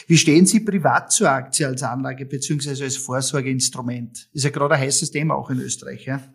Wie 0.08 0.18
stehen 0.18 0.46
Sie 0.46 0.62
privat 0.62 1.12
zur 1.12 1.30
Aktie 1.30 1.68
als 1.68 1.84
Anlage 1.84 2.26
beziehungsweise 2.26 2.84
als 2.84 2.98
Vorsorgeinstrument? 2.98 4.30
Ist 4.32 4.44
ja 4.44 4.52
gerade 4.52 4.76
ein 4.76 4.82
heißes 4.82 5.12
Thema 5.12 5.36
auch 5.36 5.50
in 5.50 5.60
Österreich. 5.60 6.06
Ja? 6.06 6.34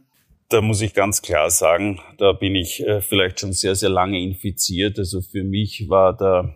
Da 0.49 0.61
muss 0.61 0.81
ich 0.81 0.95
ganz 0.95 1.23
klar 1.23 1.51
sagen, 1.51 2.01
da 2.19 2.33
bin 2.33 2.55
ich 2.55 2.81
äh, 2.87 3.01
vielleicht 3.01 3.41
schon 3.41 3.53
sehr, 3.53 3.75
sehr 3.75 3.89
lange 3.89 4.23
infiziert. 4.23 4.99
Also 4.99 5.21
für 5.21 5.43
mich 5.43 5.89
war 5.89 6.17
der 6.17 6.55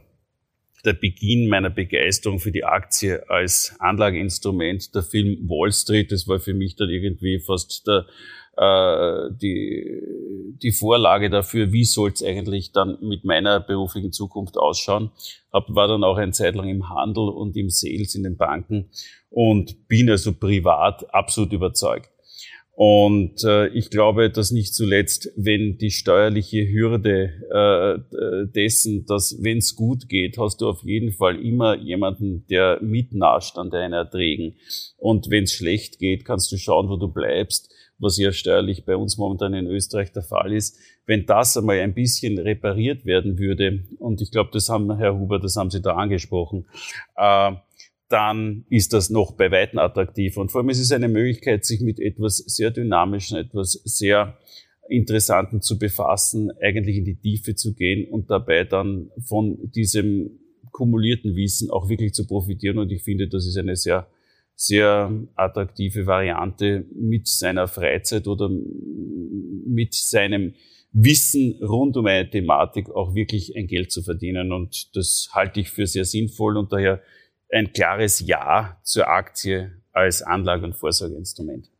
der 0.84 0.92
Beginn 0.94 1.48
meiner 1.48 1.70
Begeisterung 1.70 2.38
für 2.38 2.52
die 2.52 2.64
Aktie 2.64 3.28
als 3.28 3.74
Anlageinstrument, 3.78 4.94
der 4.94 5.02
Film 5.02 5.48
Wall 5.48 5.72
Street, 5.72 6.12
das 6.12 6.26
war 6.26 6.40
für 6.40 6.54
mich 6.54 6.76
dann 6.76 6.88
irgendwie 6.88 7.38
fast 7.38 7.86
der, 7.86 8.06
äh, 8.56 9.30
die, 9.40 10.02
die 10.62 10.72
Vorlage 10.72 11.30
dafür, 11.30 11.72
wie 11.72 11.84
soll 11.84 12.10
es 12.12 12.22
eigentlich 12.22 12.72
dann 12.72 12.98
mit 13.00 13.24
meiner 13.24 13.60
beruflichen 13.60 14.12
Zukunft 14.12 14.56
ausschauen. 14.56 15.10
Hab, 15.52 15.74
war 15.74 15.88
dann 15.88 16.04
auch 16.04 16.16
eine 16.16 16.32
Zeit 16.32 16.54
lang 16.54 16.68
im 16.68 16.88
Handel 16.88 17.28
und 17.28 17.56
im 17.56 17.70
Sales 17.70 18.14
in 18.14 18.22
den 18.22 18.36
Banken 18.36 18.90
und 19.30 19.88
bin 19.88 20.10
also 20.10 20.32
privat 20.32 21.12
absolut 21.12 21.52
überzeugt. 21.52 22.10
Und 22.72 23.44
äh, 23.44 23.68
ich 23.68 23.90
glaube, 23.90 24.30
dass 24.30 24.52
nicht 24.52 24.74
zuletzt, 24.74 25.30
wenn 25.36 25.76
die 25.76 25.90
steuerliche 25.90 26.66
Hürde 26.66 27.30
äh, 27.50 28.46
dessen, 28.54 29.04
dass 29.04 29.38
wenn 29.42 29.58
es 29.58 29.76
gut 29.76 30.08
geht, 30.08 30.38
hast 30.38 30.62
du 30.62 30.68
auf 30.68 30.82
jeden 30.82 31.12
Fall 31.12 31.44
immer 31.44 31.76
jemanden, 31.76 32.46
der 32.48 32.78
mitnascht 32.80 33.58
an 33.58 33.70
deinen 33.70 33.92
Erträgen. 33.92 34.56
Und 34.96 35.30
wenn 35.30 35.44
es 35.44 35.52
schlecht 35.52 35.98
geht, 35.98 36.24
kannst 36.24 36.50
du 36.52 36.56
schauen, 36.56 36.88
wo 36.88 36.96
du 36.96 37.08
bleibst, 37.08 37.70
was 37.98 38.16
ja 38.16 38.32
steuerlich 38.32 38.84
bei 38.86 38.96
uns 38.96 39.18
momentan 39.18 39.52
in 39.52 39.66
Österreich 39.66 40.12
der 40.12 40.22
Fall 40.22 40.52
ist. 40.52 40.78
Wenn 41.04 41.26
das 41.26 41.56
einmal 41.56 41.80
ein 41.80 41.92
bisschen 41.92 42.38
repariert 42.38 43.04
werden 43.04 43.38
würde, 43.38 43.84
und 43.98 44.22
ich 44.22 44.30
glaube, 44.30 44.50
das 44.52 44.68
haben 44.68 44.96
Herr 44.96 45.18
Huber, 45.18 45.38
das 45.38 45.56
haben 45.56 45.70
Sie 45.70 45.82
da 45.82 45.96
angesprochen, 45.96 46.66
äh, 47.16 47.52
dann 48.10 48.66
ist 48.68 48.92
das 48.92 49.08
noch 49.08 49.32
bei 49.32 49.50
Weitem 49.52 49.78
attraktiver. 49.78 50.40
Und 50.40 50.50
vor 50.50 50.60
allem 50.60 50.68
ist 50.68 50.80
es 50.80 50.90
eine 50.90 51.08
Möglichkeit, 51.08 51.64
sich 51.64 51.80
mit 51.80 52.00
etwas 52.00 52.38
sehr 52.38 52.72
Dynamischen, 52.72 53.38
etwas 53.38 53.72
sehr 53.84 54.36
Interessanten 54.88 55.62
zu 55.62 55.78
befassen, 55.78 56.50
eigentlich 56.60 56.96
in 56.96 57.04
die 57.04 57.14
Tiefe 57.14 57.54
zu 57.54 57.72
gehen 57.72 58.10
und 58.10 58.28
dabei 58.28 58.64
dann 58.64 59.10
von 59.24 59.70
diesem 59.70 60.40
kumulierten 60.72 61.36
Wissen 61.36 61.70
auch 61.70 61.88
wirklich 61.88 62.12
zu 62.12 62.26
profitieren. 62.26 62.78
Und 62.78 62.90
ich 62.90 63.04
finde, 63.04 63.28
das 63.28 63.46
ist 63.46 63.56
eine 63.56 63.76
sehr, 63.76 64.08
sehr 64.56 65.12
attraktive 65.36 66.04
Variante, 66.06 66.86
mit 66.92 67.28
seiner 67.28 67.68
Freizeit 67.68 68.26
oder 68.26 68.50
mit 68.50 69.94
seinem 69.94 70.54
Wissen 70.92 71.60
rund 71.62 71.96
um 71.96 72.06
eine 72.06 72.28
Thematik 72.28 72.90
auch 72.90 73.14
wirklich 73.14 73.54
ein 73.54 73.68
Geld 73.68 73.92
zu 73.92 74.02
verdienen. 74.02 74.50
Und 74.50 74.96
das 74.96 75.28
halte 75.32 75.60
ich 75.60 75.70
für 75.70 75.86
sehr 75.86 76.04
sinnvoll 76.04 76.56
und 76.56 76.72
daher 76.72 77.00
ein 77.52 77.72
klares 77.72 78.20
Ja 78.20 78.80
zur 78.84 79.08
Aktie 79.08 79.82
als 79.92 80.22
Anlage- 80.22 80.64
und 80.64 80.74
Vorsorgeinstrument. 80.74 81.70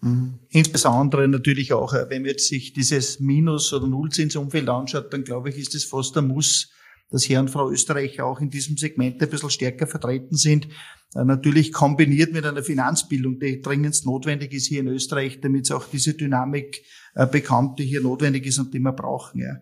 Mhm. 0.00 0.40
Insbesondere 0.50 1.28
natürlich 1.28 1.72
auch, 1.72 1.94
äh, 1.94 2.10
wenn 2.10 2.22
man 2.22 2.30
jetzt 2.30 2.48
sich 2.48 2.72
dieses 2.72 3.20
Minus- 3.20 3.72
oder 3.72 3.86
Nullzinsumfeld 3.86 4.68
anschaut, 4.68 5.12
dann 5.12 5.24
glaube 5.24 5.50
ich, 5.50 5.58
ist 5.58 5.74
es 5.74 5.84
fast 5.84 6.16
ein 6.18 6.28
Muss, 6.28 6.72
dass 7.12 7.28
Herr 7.28 7.40
und 7.40 7.50
Frau 7.50 7.70
Österreich 7.70 8.20
auch 8.20 8.40
in 8.40 8.50
diesem 8.50 8.76
Segment 8.76 9.22
ein 9.22 9.28
bisschen 9.28 9.50
stärker 9.50 9.86
vertreten 9.86 10.36
sind. 10.36 10.66
Äh, 11.14 11.24
natürlich 11.24 11.72
kombiniert 11.72 12.32
mit 12.32 12.44
einer 12.44 12.62
Finanzbildung, 12.62 13.38
die 13.38 13.60
dringendst 13.60 14.06
notwendig 14.06 14.52
ist 14.52 14.66
hier 14.66 14.80
in 14.80 14.88
Österreich, 14.88 15.40
damit 15.40 15.66
es 15.66 15.70
auch 15.70 15.84
diese 15.86 16.14
Dynamik 16.14 16.82
äh, 17.14 17.26
bekommt, 17.26 17.78
die 17.78 17.84
hier 17.84 18.00
notwendig 18.00 18.46
ist 18.46 18.58
und 18.58 18.72
die 18.72 18.78
wir 18.78 18.92
brauchen. 18.92 19.42
Ja. 19.42 19.56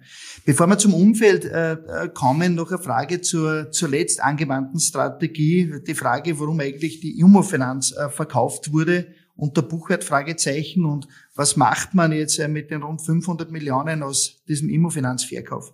Bevor 0.45 0.69
wir 0.69 0.79
zum 0.79 0.95
Umfeld 0.95 1.45
äh, 1.45 1.77
kommen, 2.15 2.55
noch 2.55 2.71
eine 2.71 2.81
Frage 2.81 3.21
zur 3.21 3.73
zuletzt 3.73 4.23
angewandten 4.23 4.79
Strategie. 4.79 5.75
Die 5.87 5.95
Frage, 5.95 6.39
warum 6.39 6.61
eigentlich 6.61 7.01
die 7.01 7.19
Immofinanz 7.19 7.95
verkauft 8.11 8.73
wurde 8.73 9.09
unter 9.35 9.63
Buchwert 9.63 10.05
Fragezeichen 10.05 10.85
und 10.85 11.09
was 11.35 11.57
macht 11.57 11.95
man 11.95 12.13
jetzt 12.13 12.39
mit 12.49 12.71
den 12.71 12.83
rund 12.83 13.01
500 13.01 13.51
Millionen 13.51 14.03
aus 14.03 14.43
diesem 14.47 14.69
Immofinanzverkauf? 14.69 15.73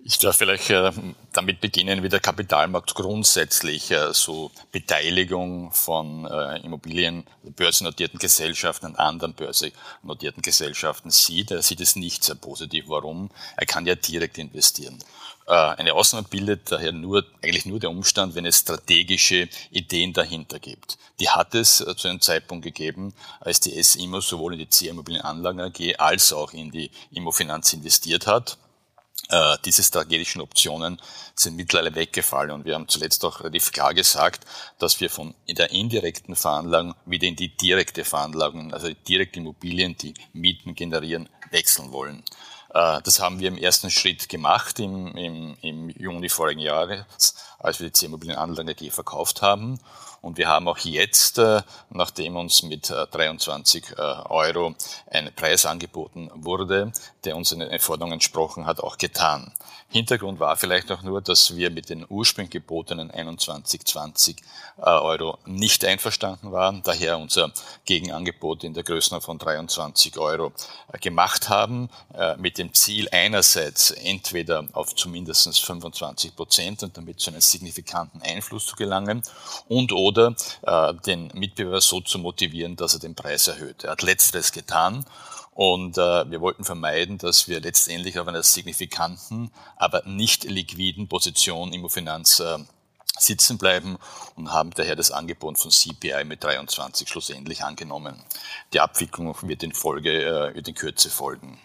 Ich 0.00 0.18
darf 0.18 0.36
vielleicht 0.36 0.70
äh, 0.70 0.92
damit 1.32 1.60
beginnen, 1.60 2.04
wie 2.04 2.08
der 2.08 2.20
Kapitalmarkt 2.20 2.94
grundsätzlich 2.94 3.90
äh, 3.90 4.14
so 4.14 4.52
Beteiligung 4.70 5.72
von 5.72 6.24
äh, 6.24 6.60
Immobilien, 6.60 7.24
börsennotierten 7.42 8.20
Gesellschaften 8.20 8.86
und 8.86 8.96
anderen 8.96 9.34
börsennotierten 9.34 10.40
Gesellschaften 10.40 11.10
sieht. 11.10 11.50
Er 11.50 11.62
sieht 11.62 11.80
es 11.80 11.96
nicht 11.96 12.22
sehr 12.22 12.36
positiv. 12.36 12.84
Warum? 12.86 13.30
Er 13.56 13.66
kann 13.66 13.86
ja 13.86 13.96
direkt 13.96 14.38
investieren. 14.38 14.98
Eine 15.46 15.94
Ausnahme 15.94 16.26
bildet 16.28 16.70
daher 16.70 16.92
nur, 16.92 17.24
eigentlich 17.42 17.64
nur 17.64 17.80
der 17.80 17.88
Umstand, 17.88 18.34
wenn 18.34 18.44
es 18.44 18.58
strategische 18.58 19.48
Ideen 19.70 20.12
dahinter 20.12 20.58
gibt. 20.58 20.98
Die 21.20 21.30
hat 21.30 21.54
es 21.54 21.78
zu 21.78 22.06
einem 22.06 22.20
Zeitpunkt 22.20 22.64
gegeben, 22.64 23.14
als 23.40 23.58
die 23.58 23.74
S-Immo 23.78 24.20
sowohl 24.20 24.52
in 24.52 24.58
die 24.58 24.68
C-Immobilienanlagen 24.68 25.60
AG 25.62 25.98
als 25.98 26.34
auch 26.34 26.52
in 26.52 26.70
die 26.70 26.90
Immofinanz 27.12 27.72
investiert 27.72 28.26
hat 28.26 28.58
äh, 29.30 29.56
diese 29.64 29.82
strategischen 29.82 30.40
Optionen 30.40 31.00
sind 31.34 31.56
mittlerweile 31.56 31.94
weggefallen 31.94 32.50
und 32.50 32.64
wir 32.64 32.74
haben 32.74 32.88
zuletzt 32.88 33.24
auch 33.24 33.40
relativ 33.40 33.72
klar 33.72 33.94
gesagt, 33.94 34.44
dass 34.78 35.00
wir 35.00 35.10
von 35.10 35.34
der 35.48 35.70
indirekten 35.70 36.34
Veranlagung 36.34 36.94
wieder 37.06 37.26
in 37.26 37.36
die 37.36 37.54
direkte 37.56 38.04
Veranlagung, 38.04 38.72
also 38.72 38.88
die 38.88 38.94
direkte 38.94 39.40
Immobilien, 39.40 39.96
die 39.96 40.14
Mieten 40.32 40.74
generieren, 40.74 41.28
wechseln 41.50 41.92
wollen. 41.92 42.22
Äh, 42.70 43.00
das 43.02 43.20
haben 43.20 43.38
wir 43.40 43.48
im 43.48 43.58
ersten 43.58 43.90
Schritt 43.90 44.28
gemacht 44.28 44.78
im, 44.78 45.16
im, 45.16 45.56
im 45.62 45.90
Juni 45.90 46.28
vorigen 46.28 46.60
Jahres, 46.60 47.34
als 47.58 47.80
wir 47.80 47.88
die 47.88 47.92
C-Immobilienanlage 47.92 48.72
AG 48.72 48.90
verkauft 48.92 49.42
haben. 49.42 49.78
Und 50.20 50.36
wir 50.36 50.48
haben 50.48 50.66
auch 50.68 50.78
jetzt, 50.78 51.38
äh, 51.38 51.62
nachdem 51.90 52.36
uns 52.36 52.62
mit 52.62 52.90
23 52.90 53.92
äh, 53.96 54.00
Euro 54.00 54.74
ein 55.10 55.30
Preis 55.34 55.64
angeboten 55.64 56.30
wurde, 56.34 56.92
der 57.24 57.36
unseren 57.36 57.78
Forderungen 57.78 58.14
entsprochen 58.14 58.66
hat, 58.66 58.80
auch 58.80 58.98
getan. 58.98 59.52
Hintergrund 59.90 60.38
war 60.38 60.54
vielleicht 60.58 60.92
auch 60.92 61.02
nur, 61.02 61.22
dass 61.22 61.56
wir 61.56 61.70
mit 61.70 61.88
den 61.88 62.04
ursprünglich 62.06 62.50
gebotenen 62.50 63.10
21,20 63.10 64.36
äh, 64.76 64.82
Euro 64.82 65.38
nicht 65.46 65.82
einverstanden 65.82 66.52
waren, 66.52 66.82
daher 66.82 67.16
unser 67.16 67.52
Gegenangebot 67.86 68.64
in 68.64 68.74
der 68.74 68.82
Größenordnung 68.82 69.24
von 69.24 69.38
23 69.38 70.18
Euro 70.18 70.52
äh, 70.92 70.98
gemacht 70.98 71.48
haben, 71.48 71.88
äh, 72.12 72.36
mit 72.36 72.58
dem 72.58 72.74
Ziel 72.74 73.08
einerseits 73.12 73.90
entweder 73.90 74.66
auf 74.72 74.94
zumindest 74.94 75.58
25 75.64 76.36
Prozent 76.36 76.82
und 76.82 76.94
damit 76.94 77.20
zu 77.20 77.30
einem 77.30 77.40
signifikanten 77.50 78.22
Einfluss 78.22 78.66
zu 78.66 78.76
gelangen 78.76 79.22
und 79.68 79.92
oder 79.92 80.34
den 81.06 81.30
Mitbewerber 81.34 81.80
so 81.80 82.00
zu 82.00 82.18
motivieren, 82.18 82.76
dass 82.76 82.94
er 82.94 83.00
den 83.00 83.14
Preis 83.14 83.48
erhöht. 83.48 83.84
Er 83.84 83.92
hat 83.92 84.02
letzteres 84.02 84.52
getan 84.52 85.04
und 85.58 85.98
äh, 85.98 86.30
wir 86.30 86.40
wollten 86.40 86.62
vermeiden, 86.62 87.18
dass 87.18 87.48
wir 87.48 87.58
letztendlich 87.58 88.20
auf 88.20 88.28
einer 88.28 88.44
signifikanten, 88.44 89.50
aber 89.74 90.04
nicht 90.06 90.44
liquiden 90.44 91.08
Position 91.08 91.72
Immofinanz 91.72 92.38
äh, 92.38 92.58
sitzen 93.18 93.58
bleiben 93.58 93.98
und 94.36 94.52
haben 94.52 94.70
daher 94.70 94.94
das 94.94 95.10
Angebot 95.10 95.58
von 95.58 95.72
CPI 95.72 96.22
mit 96.24 96.44
23 96.44 97.08
schlussendlich 97.08 97.64
angenommen. 97.64 98.22
Die 98.72 98.78
Abwicklung 98.78 99.34
wird 99.42 99.64
in 99.64 99.72
Folge, 99.72 100.22
äh, 100.22 100.54
wird 100.54 100.68
in 100.68 100.76
Kürze 100.76 101.10
folgen. 101.10 101.58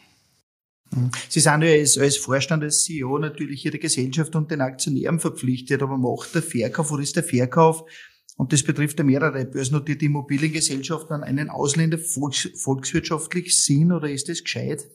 Mhm. 0.95 1.11
Sie 1.29 1.39
sind 1.39 1.61
ja 1.61 1.71
als, 1.71 1.97
als 1.97 2.17
Vorstand, 2.17 2.63
als 2.63 2.83
CEO 2.83 3.17
natürlich 3.17 3.61
hier 3.61 3.77
Gesellschaft 3.77 4.35
und 4.35 4.51
den 4.51 4.61
Aktionären 4.61 5.19
verpflichtet, 5.19 5.81
aber 5.81 5.97
macht 5.97 6.35
der 6.35 6.43
Verkauf 6.43 6.91
oder 6.91 7.03
ist 7.03 7.15
der 7.15 7.23
Verkauf 7.23 7.83
und 8.35 8.51
das 8.51 8.63
betrifft 8.63 8.97
ja 8.99 9.05
mehrere 9.05 9.45
börsennotierte 9.45 10.05
Immobiliengesellschaften 10.05 11.15
an 11.15 11.23
einen 11.23 11.49
Ausländer 11.49 11.99
volks, 11.99 12.49
volkswirtschaftlich 12.55 13.63
Sinn 13.63 13.91
oder 13.91 14.09
ist 14.09 14.29
das 14.29 14.43
gescheit? 14.43 14.85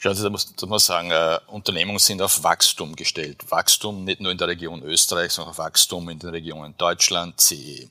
Schauen 0.00 0.16
Sie, 0.16 0.22
da 0.22 0.30
muss, 0.30 0.54
da 0.54 0.66
muss 0.66 0.88
man 0.88 1.06
sagen, 1.06 1.10
äh, 1.12 1.38
Unternehmungen 1.46 1.98
sind 1.98 2.20
auf 2.20 2.42
Wachstum 2.42 2.94
gestellt. 2.96 3.50
Wachstum 3.50 4.04
nicht 4.04 4.20
nur 4.20 4.32
in 4.32 4.38
der 4.38 4.48
Region 4.48 4.82
Österreich, 4.82 5.32
sondern 5.32 5.52
auf 5.52 5.58
Wachstum 5.58 6.08
in 6.10 6.18
den 6.18 6.30
Regionen 6.30 6.74
Deutschland, 6.76 7.40
CE. 7.40 7.88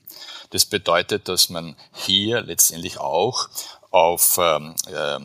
Das 0.50 0.64
bedeutet, 0.64 1.26
dass 1.26 1.48
man 1.48 1.74
hier 1.92 2.42
letztendlich 2.42 2.98
auch 2.98 3.48
auf 3.90 4.38
ähm, 4.38 4.74
äh, 4.86 5.18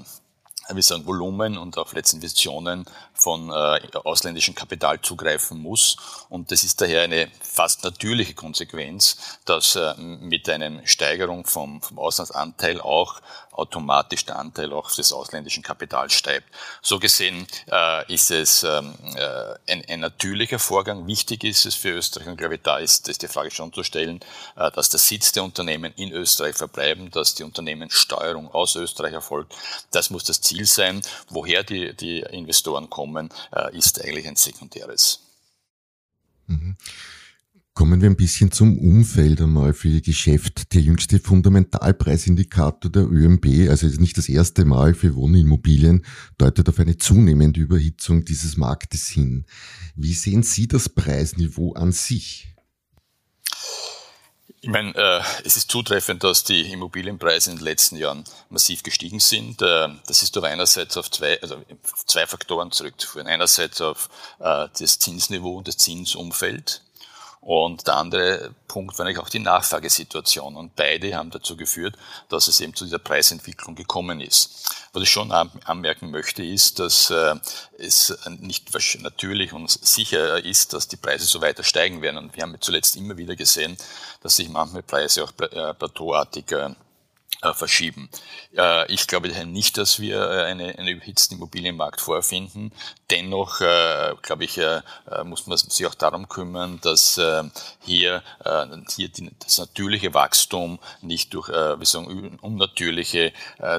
wie 0.75 0.81
sagen, 0.81 1.05
Volumen 1.05 1.57
und 1.57 1.77
auf 1.77 1.93
Investitionen 1.93 2.85
von 3.13 3.49
äh, 3.49 3.79
ausländischem 4.03 4.55
Kapital 4.55 5.01
zugreifen 5.01 5.61
muss. 5.61 5.97
Und 6.29 6.51
das 6.51 6.63
ist 6.63 6.81
daher 6.81 7.03
eine 7.03 7.29
fast 7.41 7.83
natürliche 7.83 8.33
Konsequenz, 8.33 9.37
dass 9.45 9.75
äh, 9.75 9.93
mit 9.97 10.47
einer 10.49 10.85
Steigerung 10.85 11.45
vom, 11.45 11.81
vom 11.81 11.99
Auslandsanteil 11.99 12.81
auch 12.81 13.21
automatisch 13.51 14.25
der 14.25 14.37
Anteil 14.37 14.71
auch 14.73 14.91
des 14.91 15.11
ausländischen 15.11 15.63
Kapitals 15.63 16.13
steigt. 16.13 16.47
So 16.81 16.99
gesehen 16.99 17.47
äh, 17.71 18.13
ist 18.13 18.31
es 18.31 18.63
ähm, 18.63 18.93
äh, 19.15 19.71
ein, 19.71 19.83
ein, 19.87 19.99
natürlicher 19.99 20.59
Vorgang. 20.59 21.07
Wichtig 21.07 21.43
ist 21.43 21.65
es 21.65 21.75
für 21.75 21.89
Österreich 21.89 22.27
und 22.27 22.37
glaube 22.37 22.55
ich, 22.55 22.61
da 22.61 22.77
ist, 22.77 23.07
ist 23.09 23.21
die 23.21 23.27
Frage 23.27 23.51
schon 23.51 23.73
zu 23.73 23.83
stellen, 23.83 24.19
äh, 24.55 24.71
dass 24.71 24.89
der 24.89 24.99
Sitz 24.99 25.31
der 25.31 25.43
Unternehmen 25.43 25.93
in 25.95 26.11
Österreich 26.11 26.55
verbleiben, 26.55 27.11
dass 27.11 27.35
die 27.35 27.43
Unternehmenssteuerung 27.43 28.49
aus 28.51 28.75
Österreich 28.75 29.13
erfolgt. 29.13 29.55
Das 29.91 30.09
muss 30.09 30.23
das 30.23 30.41
Ziel 30.41 30.65
sein. 30.65 31.01
Woher 31.29 31.63
die, 31.63 31.93
die 31.95 32.19
Investoren 32.19 32.89
kommen, 32.89 33.29
äh, 33.55 33.75
ist 33.77 34.01
eigentlich 34.03 34.27
ein 34.27 34.35
sekundäres. 34.35 35.21
Mhm. 36.47 36.77
Kommen 37.79 38.01
wir 38.01 38.09
ein 38.09 38.17
bisschen 38.17 38.51
zum 38.51 38.77
Umfeld 38.77 39.39
einmal 39.39 39.73
für 39.73 39.87
Ihr 39.87 40.01
Geschäft. 40.01 40.73
Der 40.73 40.81
jüngste 40.81 41.17
Fundamentalpreisindikator 41.17 42.91
der 42.91 43.03
ÖMB, 43.03 43.69
also 43.69 43.87
nicht 43.87 44.17
das 44.17 44.27
erste 44.27 44.65
Mal 44.65 44.93
für 44.93 45.15
Wohnimmobilien, 45.15 46.05
deutet 46.37 46.67
auf 46.67 46.77
eine 46.79 46.97
zunehmende 46.97 47.61
Überhitzung 47.61 48.25
dieses 48.25 48.57
Marktes 48.57 49.07
hin. 49.07 49.45
Wie 49.95 50.13
sehen 50.13 50.43
Sie 50.43 50.67
das 50.67 50.89
Preisniveau 50.89 51.71
an 51.71 51.93
sich? 51.93 52.53
Ich 54.59 54.67
meine, 54.67 54.93
äh, 54.93 55.21
es 55.45 55.55
ist 55.55 55.71
zutreffend, 55.71 56.21
dass 56.25 56.43
die 56.43 56.73
Immobilienpreise 56.73 57.51
in 57.51 57.59
den 57.59 57.63
letzten 57.63 57.95
Jahren 57.95 58.25
massiv 58.49 58.83
gestiegen 58.83 59.21
sind. 59.21 59.61
Äh, 59.61 59.87
das 60.05 60.21
ist 60.21 60.35
aber 60.35 60.49
einerseits 60.49 60.97
auf 60.97 61.09
zwei, 61.09 61.41
also 61.41 61.55
auf 61.55 62.05
zwei 62.05 62.27
Faktoren 62.27 62.73
zurückzuführen. 62.73 63.27
Einerseits 63.27 63.79
auf 63.79 64.09
äh, 64.39 64.67
das 64.77 64.99
Zinsniveau 64.99 65.55
und 65.59 65.69
das 65.69 65.77
Zinsumfeld. 65.77 66.81
Und 67.41 67.87
der 67.87 67.95
andere 67.95 68.53
Punkt 68.67 68.99
war 68.99 69.05
eigentlich 69.05 69.19
auch 69.19 69.29
die 69.29 69.39
Nachfragesituation. 69.39 70.55
Und 70.55 70.75
beide 70.75 71.15
haben 71.15 71.31
dazu 71.31 71.55
geführt, 71.55 71.97
dass 72.27 72.47
es 72.47 72.59
eben 72.59 72.75
zu 72.75 72.83
dieser 72.83 72.99
Preisentwicklung 72.99 73.75
gekommen 73.75 74.19
ist. 74.19 74.73
Was 74.91 75.03
ich 75.03 75.09
schon 75.09 75.31
anmerken 75.31 76.11
möchte, 76.11 76.43
ist, 76.43 76.79
dass 76.79 77.09
äh, 77.11 77.35
es 77.77 78.17
nicht 78.39 78.73
natürlich 79.01 79.53
und 79.53 79.69
sicher 79.69 80.43
ist, 80.43 80.73
dass 80.73 80.87
die 80.87 80.97
Preise 80.97 81.25
so 81.25 81.41
weiter 81.41 81.63
steigen 81.63 82.01
werden. 82.01 82.17
Und 82.17 82.35
wir 82.35 82.43
haben 82.43 82.55
zuletzt 82.59 82.97
immer 82.97 83.15
wieder 83.15 83.35
gesehen, 83.35 83.77
dass 84.21 84.35
sich 84.35 84.49
manchmal 84.49 84.83
Preise 84.83 85.23
auch 85.23 85.31
äh, 85.39 85.73
plateauartig 85.73 86.51
äh, 87.41 87.53
verschieben. 87.53 88.09
Äh, 88.57 88.91
ich 88.91 89.07
glaube 89.07 89.29
daher 89.29 89.45
nicht, 89.45 89.77
dass 89.77 89.99
wir 89.99 90.19
äh, 90.19 90.43
eine, 90.43 90.77
einen 90.77 90.89
überhitzten 90.89 91.37
Immobilienmarkt 91.37 92.01
vorfinden. 92.01 92.73
Dennoch, 93.09 93.61
äh, 93.61 94.13
glaube 94.21 94.43
ich, 94.43 94.57
äh, 94.57 94.81
äh, 95.09 95.23
muss 95.23 95.47
man 95.47 95.57
sich 95.57 95.85
auch 95.87 95.95
darum 95.95 96.27
kümmern, 96.27 96.79
dass 96.81 97.19
hier, 97.79 98.23
hier 98.95 99.09
die, 99.09 99.31
das 99.39 99.57
natürliche 99.57 100.13
Wachstum 100.13 100.79
nicht 101.01 101.33
durch 101.33 101.49
wie 101.49 101.85
sagen, 101.85 102.37
unnatürliche 102.41 103.33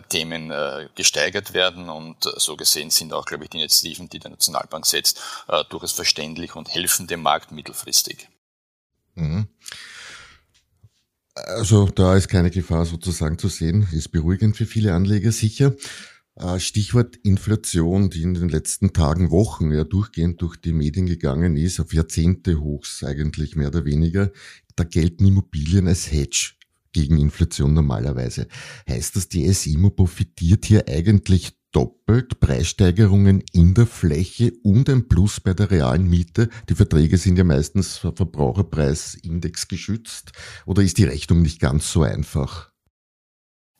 Themen 0.08 0.52
gesteigert 0.94 1.52
werden. 1.52 1.88
Und 1.88 2.16
so 2.36 2.56
gesehen 2.56 2.90
sind 2.90 3.12
auch, 3.12 3.24
glaube 3.24 3.44
ich, 3.44 3.50
die 3.50 3.58
Initiativen, 3.58 4.08
die 4.08 4.18
der 4.18 4.30
Nationalbank 4.30 4.86
setzt, 4.86 5.20
durchaus 5.68 5.92
verständlich 5.92 6.56
und 6.56 6.72
helfen 6.72 7.06
dem 7.06 7.22
Markt 7.22 7.52
mittelfristig. 7.52 8.28
Mhm. 9.14 9.48
Also 11.34 11.86
da 11.86 12.16
ist 12.16 12.28
keine 12.28 12.50
Gefahr 12.50 12.84
sozusagen 12.84 13.38
zu 13.38 13.48
sehen, 13.48 13.86
ist 13.92 14.10
beruhigend 14.10 14.56
für 14.56 14.66
viele 14.66 14.94
Anleger 14.94 15.32
sicher. 15.32 15.74
Äh, 16.36 16.58
Stichwort 16.58 17.16
Inflation, 17.16 18.10
die 18.10 18.22
in 18.22 18.34
den 18.34 18.48
letzten 18.48 18.92
Tagen, 18.92 19.30
Wochen 19.30 19.70
ja 19.70 19.84
durchgehend 19.84 20.40
durch 20.42 20.56
die 20.56 20.72
Medien 20.72 21.06
gegangen 21.06 21.56
ist, 21.56 21.80
auf 21.80 21.92
Jahrzehnte 21.92 22.60
hochs 22.60 23.04
eigentlich 23.04 23.56
mehr 23.56 23.68
oder 23.68 23.84
weniger. 23.84 24.30
Da 24.76 24.84
gelten 24.84 25.26
Immobilien 25.26 25.86
als 25.86 26.10
Hedge 26.10 26.52
gegen 26.92 27.18
Inflation 27.18 27.74
normalerweise. 27.74 28.48
Heißt 28.88 29.16
das, 29.16 29.28
die 29.28 29.52
SIMO 29.52 29.90
profitiert 29.90 30.64
hier 30.64 30.88
eigentlich 30.88 31.59
doppelt 31.72 32.40
Preissteigerungen 32.40 33.42
in 33.52 33.74
der 33.74 33.86
Fläche 33.86 34.52
und 34.62 34.88
ein 34.88 35.08
Plus 35.08 35.40
bei 35.40 35.54
der 35.54 35.70
realen 35.70 36.08
Miete? 36.08 36.48
Die 36.68 36.74
Verträge 36.74 37.18
sind 37.18 37.36
ja 37.36 37.44
meistens 37.44 37.98
Verbraucherpreisindex 37.98 39.68
geschützt. 39.68 40.32
Oder 40.66 40.82
ist 40.82 40.98
die 40.98 41.04
Rechnung 41.04 41.42
nicht 41.42 41.60
ganz 41.60 41.92
so 41.92 42.02
einfach? 42.02 42.69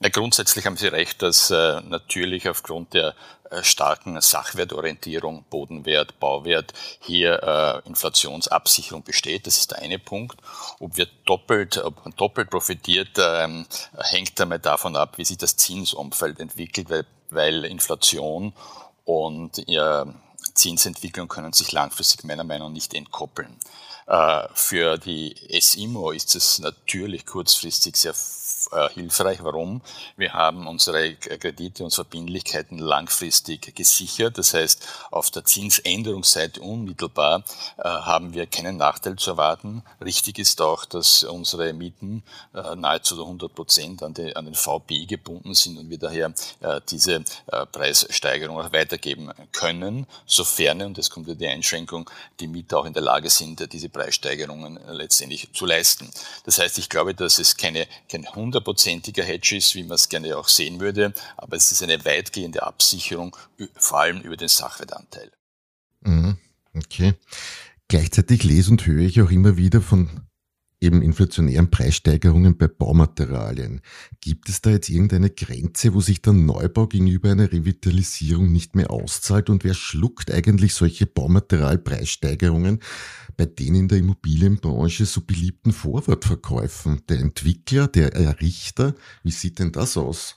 Ja, 0.03 0.09
grundsätzlich 0.09 0.65
haben 0.65 0.79
Sie 0.79 0.87
recht, 0.87 1.21
dass 1.21 1.51
äh, 1.51 1.83
natürlich 1.83 2.49
aufgrund 2.49 2.95
der 2.95 3.15
äh, 3.51 3.63
starken 3.63 4.19
Sachwertorientierung, 4.19 5.45
Bodenwert, 5.51 6.19
Bauwert, 6.19 6.73
hier 7.01 7.43
äh, 7.43 7.87
Inflationsabsicherung 7.87 9.03
besteht. 9.03 9.47
Das 9.47 9.59
ist 9.59 9.73
der 9.73 9.81
eine 9.81 9.99
Punkt. 9.99 10.39
Ob 10.79 10.97
wir 10.97 11.07
doppelt, 11.27 11.77
ob 11.77 12.03
man 12.03 12.15
doppelt 12.17 12.49
profitiert, 12.49 13.11
ähm, 13.19 13.67
hängt 13.99 14.41
damit 14.41 14.65
davon 14.65 14.97
ab, 14.97 15.19
wie 15.19 15.25
sich 15.27 15.37
das 15.37 15.57
Zinsumfeld 15.57 16.41
entwickelt, 16.41 16.89
weil, 16.89 17.05
weil 17.29 17.67
Inflation 17.67 18.55
und 19.05 19.63
ja, 19.69 20.07
Zinsentwicklung 20.55 21.29
können 21.29 21.53
sich 21.53 21.73
langfristig 21.73 22.25
meiner 22.25 22.45
Meinung 22.45 22.69
nach 22.69 22.75
nicht 22.75 22.95
entkoppeln. 22.95 23.55
Äh, 24.07 24.49
für 24.55 24.97
die 24.97 25.37
SIMO 25.61 26.11
ist 26.13 26.35
es 26.35 26.59
natürlich 26.59 27.27
kurzfristig 27.27 27.97
sehr 27.97 28.15
äh, 28.73 28.89
hilfreich. 28.95 29.43
Warum? 29.43 29.81
Wir 30.17 30.33
haben 30.33 30.67
unsere 30.67 31.15
Kredite, 31.15 31.85
unsere 31.85 32.05
Verbindlichkeiten 32.05 32.79
langfristig 32.79 33.75
gesichert. 33.75 34.39
Das 34.39 34.55
heißt, 34.55 34.87
auf 35.11 35.31
der 35.31 35.45
Zinsänderungsseite 35.45 36.61
unmittelbar 36.61 37.45
äh, 37.79 37.85
haben 37.85 38.35
wir 38.35 38.47
keinen 38.47 38.77
Nachteil 38.77 39.17
zu 39.17 39.31
erwarten. 39.31 39.83
Richtig 40.05 40.39
ist 40.39 40.61
auch, 40.61 40.85
dass 40.85 41.25
unsere 41.25 41.73
Mieten 41.73 42.23
äh, 42.55 42.75
nahezu 42.77 43.21
100 43.21 43.55
Prozent 43.55 44.03
an, 44.03 44.15
den 44.15 44.55
VPI 44.55 45.07
gebunden 45.07 45.55
sind 45.55 45.79
und 45.79 45.91
wir 45.91 45.99
daher 45.99 46.33
äh, 46.61 46.81
diese 46.89 47.25
Preissteigerung 47.73 48.59
auch 48.59 48.73
weitergeben 48.73 49.31
können, 49.53 50.07
sofern, 50.27 50.83
und 50.83 50.99
das 50.99 51.11
kommt 51.11 51.29
ja 51.29 51.35
die 51.35 51.47
Einschränkung, 51.47 52.09
die 52.39 52.47
Mieter 52.47 52.79
auch 52.79 52.85
in 52.85 52.93
der 52.93 53.03
Lage 53.03 53.31
sind, 53.31 53.73
diese 53.73 53.89
Preissteigerungen 53.89 54.79
letztendlich 54.89 55.53
zu 55.53 55.67
leisten. 55.67 56.11
Das 56.45 56.59
heißt, 56.59 56.79
ich 56.79 56.89
glaube, 56.89 57.15
dass 57.15 57.39
es 57.39 57.57
keine, 57.57 57.87
kein 58.09 58.27
hundertprozentiger 58.51 59.23
Hedge 59.23 59.57
ist, 59.57 59.75
wie 59.77 59.85
man 59.85 59.95
es 59.95 60.09
gerne 60.09 60.37
auch 60.37 60.49
sehen 60.49 60.81
würde, 60.81 61.15
aber 61.37 61.57
es 61.57 61.71
ist 61.71 61.83
eine 61.83 62.05
weitgehende 62.05 62.65
Absicherung, 62.65 63.37
vor 63.77 64.01
allem 64.01 64.21
über 64.21 64.37
den 64.37 64.49
Sachwertanteil. 64.49 65.31
Mhm. 66.01 66.37
Okay. 66.75 67.15
Gleichzeitig 67.89 68.45
lese 68.45 68.71
und 68.73 68.87
höre 68.87 69.05
ich 69.05 69.21
auch 69.21 69.31
immer 69.31 69.57
wieder 69.57 69.81
von 69.81 70.30
eben 70.81 71.03
inflationären 71.03 71.71
Preissteigerungen 71.71 72.57
bei 72.57 72.67
Baumaterialien. 72.67 73.83
Gibt 74.21 74.49
es 74.49 74.63
da 74.63 74.71
jetzt 74.71 74.89
irgendeine 74.89 75.31
Grenze, 75.31 75.95
wo 75.95 76.01
sich 76.01 76.23
der 76.23 76.33
Neubau 76.33 76.87
gegenüber 76.87 77.31
einer 77.31 77.53
Revitalisierung 77.53 78.51
nicht 78.51 78.75
mehr 78.75 78.91
auszahlt 78.91 79.51
und 79.51 79.63
wer 79.63 79.75
schluckt 79.75 80.31
eigentlich 80.31 80.75
solche 80.75 81.07
Baumaterialpreissteigerungen 81.07 82.81
bei 83.37 83.45
den 83.45 83.75
in 83.75 83.89
der 83.89 83.99
Immobilienbranche 83.99 85.05
so 85.05 85.21
beliebten 85.21 85.73
Vorwortverkäufen? 85.73 87.03
Der 87.09 87.19
Entwickler, 87.19 87.87
der 87.87 88.15
Errichter, 88.15 88.95
wie 89.23 89.31
sieht 89.31 89.59
denn 89.59 89.73
das 89.73 89.99
aus? 89.99 90.37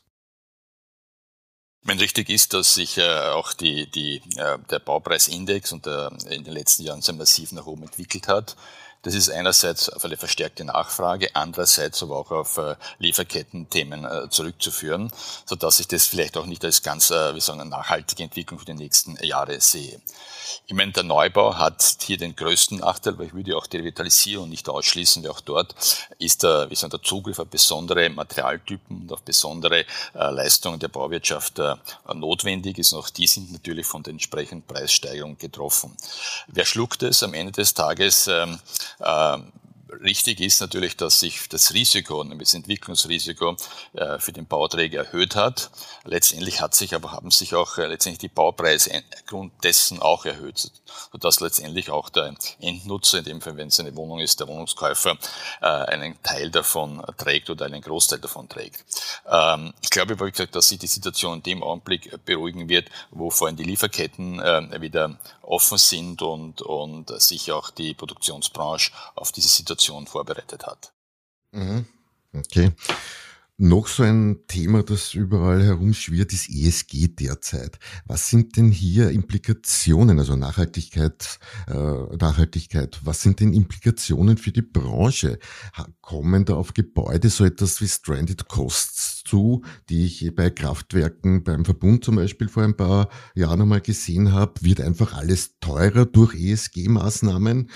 Wenn 1.85 1.99
richtig 1.99 2.29
ist, 2.29 2.53
dass 2.53 2.75
sich 2.75 2.97
äh, 2.97 3.19
auch 3.31 3.51
die, 3.51 3.91
die, 3.91 4.21
äh, 4.37 4.57
der 4.69 4.79
Baupreisindex 4.79 5.73
und 5.73 5.85
der, 5.85 6.13
in 6.29 6.45
den 6.45 6.53
letzten 6.53 6.83
Jahren 6.83 7.01
sehr 7.01 7.13
massiv 7.13 7.51
nach 7.51 7.65
oben 7.65 7.83
entwickelt 7.83 8.29
hat, 8.29 8.55
das 9.03 9.15
ist 9.15 9.29
einerseits 9.29 9.89
auf 9.89 10.03
eine 10.05 10.15
verstärkte 10.15 10.63
Nachfrage, 10.63 11.35
andererseits 11.35 12.01
aber 12.01 12.17
auch 12.17 12.31
auf 12.31 12.57
äh, 12.57 12.75
Lieferketten-Themen 12.99 14.05
äh, 14.05 14.29
zurückzuführen, 14.29 15.11
so 15.45 15.55
dass 15.55 15.81
ich 15.81 15.89
das 15.89 16.05
vielleicht 16.05 16.37
auch 16.37 16.45
nicht 16.45 16.63
als 16.63 16.81
ganz, 16.81 17.11
äh, 17.11 17.35
wie 17.35 17.41
sagen, 17.41 17.67
nachhaltige 17.67 18.23
Entwicklung 18.23 18.59
für 18.59 18.65
die 18.65 18.73
nächsten 18.73 19.17
Jahre 19.23 19.59
sehe. 19.59 19.99
Ich 20.67 20.73
meine, 20.73 20.93
der 20.93 21.03
Neubau 21.03 21.55
hat 21.55 21.97
hier 22.01 22.17
den 22.17 22.35
größten 22.35 22.79
Nachteil, 22.79 23.17
weil 23.17 23.27
ich 23.27 23.33
würde 23.33 23.57
auch 23.57 23.67
die 23.67 23.77
Revitalisierung 23.77 24.47
nicht 24.47 24.69
ausschließen, 24.69 25.23
weil 25.23 25.31
auch 25.31 25.41
dort 25.41 25.75
ist 26.19 26.43
der, 26.43 26.69
wie 26.69 26.75
sagen, 26.75 26.91
der 26.91 27.01
Zugriff 27.01 27.39
auf 27.39 27.47
besondere 27.47 28.09
Materialtypen 28.09 29.01
und 29.01 29.11
auf 29.11 29.21
besondere 29.23 29.85
Leistungen 30.13 30.79
der 30.79 30.87
Bauwirtschaft 30.89 31.59
notwendig 32.13 32.77
ist. 32.77 32.93
Und 32.93 32.99
auch 32.99 33.09
die 33.09 33.27
sind 33.27 33.51
natürlich 33.51 33.85
von 33.85 34.03
den 34.03 34.13
entsprechenden 34.15 34.65
Preissteigerungen 34.65 35.37
getroffen. 35.37 35.97
Wer 36.47 36.65
schluckt 36.65 37.03
es 37.03 37.23
am 37.23 37.33
Ende 37.33 37.51
des 37.51 37.73
Tages? 37.73 38.29
Ähm, 38.99 39.51
richtig 40.01 40.39
ist 40.39 40.61
natürlich, 40.61 40.97
dass 40.97 41.19
sich 41.19 41.47
das 41.49 41.73
Risiko, 41.73 42.23
nämlich 42.23 42.49
das 42.49 42.55
Entwicklungsrisiko 42.55 43.55
äh, 43.93 44.19
für 44.19 44.31
den 44.31 44.45
Bauträger 44.45 45.05
erhöht 45.05 45.35
hat. 45.35 45.69
Letztendlich 46.03 46.61
hat 46.61 46.75
sich 46.75 46.95
aber, 46.95 47.11
haben 47.11 47.31
sich 47.31 47.55
auch 47.55 47.77
äh, 47.77 47.87
letztendlich 47.87 48.19
die 48.19 48.33
Baupreise 48.33 49.03
aufgrund 49.15 49.51
dessen 49.63 49.99
auch 49.99 50.25
erhöht, 50.25 50.71
sodass 51.11 51.39
letztendlich 51.39 51.89
auch 51.89 52.09
der 52.09 52.33
Endnutzer, 52.59 53.19
in 53.19 53.25
dem 53.25 53.41
Fall, 53.41 53.57
wenn 53.57 53.67
es 53.67 53.79
eine 53.79 53.95
Wohnung 53.95 54.19
ist, 54.19 54.39
der 54.39 54.47
Wohnungskäufer, 54.47 55.17
äh, 55.61 55.65
einen 55.65 56.21
Teil 56.23 56.49
davon 56.49 57.03
trägt 57.17 57.49
oder 57.49 57.65
einen 57.65 57.81
Großteil 57.81 58.19
davon 58.19 58.49
trägt. 58.49 58.83
Ähm, 59.29 59.73
ich 59.81 59.89
glaube, 59.89 60.19
wie 60.19 60.31
gesagt, 60.31 60.55
dass 60.55 60.69
sich 60.69 60.79
die 60.79 60.87
Situation 60.87 61.37
in 61.37 61.43
dem 61.43 61.63
Augenblick 61.63 62.23
beruhigen 62.25 62.69
wird, 62.69 62.89
wo 63.11 63.29
vor 63.29 63.47
allem 63.47 63.55
die 63.55 63.63
Lieferketten 63.63 64.39
wieder 64.81 65.17
offen 65.43 65.77
sind 65.77 66.21
und, 66.21 66.61
und 66.61 67.21
sich 67.21 67.51
auch 67.51 67.69
die 67.69 67.93
Produktionsbranche 67.93 68.91
auf 69.15 69.31
diese 69.31 69.49
Situation 69.49 70.07
vorbereitet 70.07 70.65
hat. 70.65 70.91
Mhm. 71.51 71.85
Okay. 72.33 72.71
Noch 73.59 73.85
so 73.85 74.01
ein 74.01 74.47
Thema, 74.47 74.81
das 74.81 75.13
überall 75.13 75.63
herumschwirrt, 75.63 76.33
ist 76.33 76.49
ESG 76.49 77.09
derzeit. 77.09 77.77
Was 78.07 78.27
sind 78.27 78.57
denn 78.57 78.71
hier 78.71 79.11
Implikationen, 79.11 80.17
also 80.17 80.35
Nachhaltigkeit, 80.35 81.37
äh, 81.67 81.73
Nachhaltigkeit, 82.19 82.99
was 83.03 83.21
sind 83.21 83.41
denn 83.41 83.53
Implikationen 83.53 84.37
für 84.37 84.51
die 84.51 84.63
Branche? 84.63 85.37
Kommen 86.01 86.45
da 86.45 86.55
auf 86.55 86.73
Gebäude 86.73 87.29
so 87.29 87.45
etwas 87.45 87.79
wie 87.79 87.87
Stranded 87.87 88.47
Costs 88.47 89.23
zu, 89.23 89.63
die 89.87 90.05
ich 90.05 90.33
bei 90.33 90.49
Kraftwerken 90.49 91.43
beim 91.43 91.63
Verbund 91.63 92.03
zum 92.03 92.15
Beispiel 92.15 92.49
vor 92.49 92.63
ein 92.63 92.75
paar 92.75 93.07
Jahren 93.35 93.61
einmal 93.61 93.81
gesehen 93.81 94.31
habe? 94.31 94.53
Wird 94.61 94.81
einfach 94.81 95.13
alles 95.13 95.59
teurer 95.59 96.07
durch 96.07 96.33
ESG-Maßnahmen? 96.33 97.69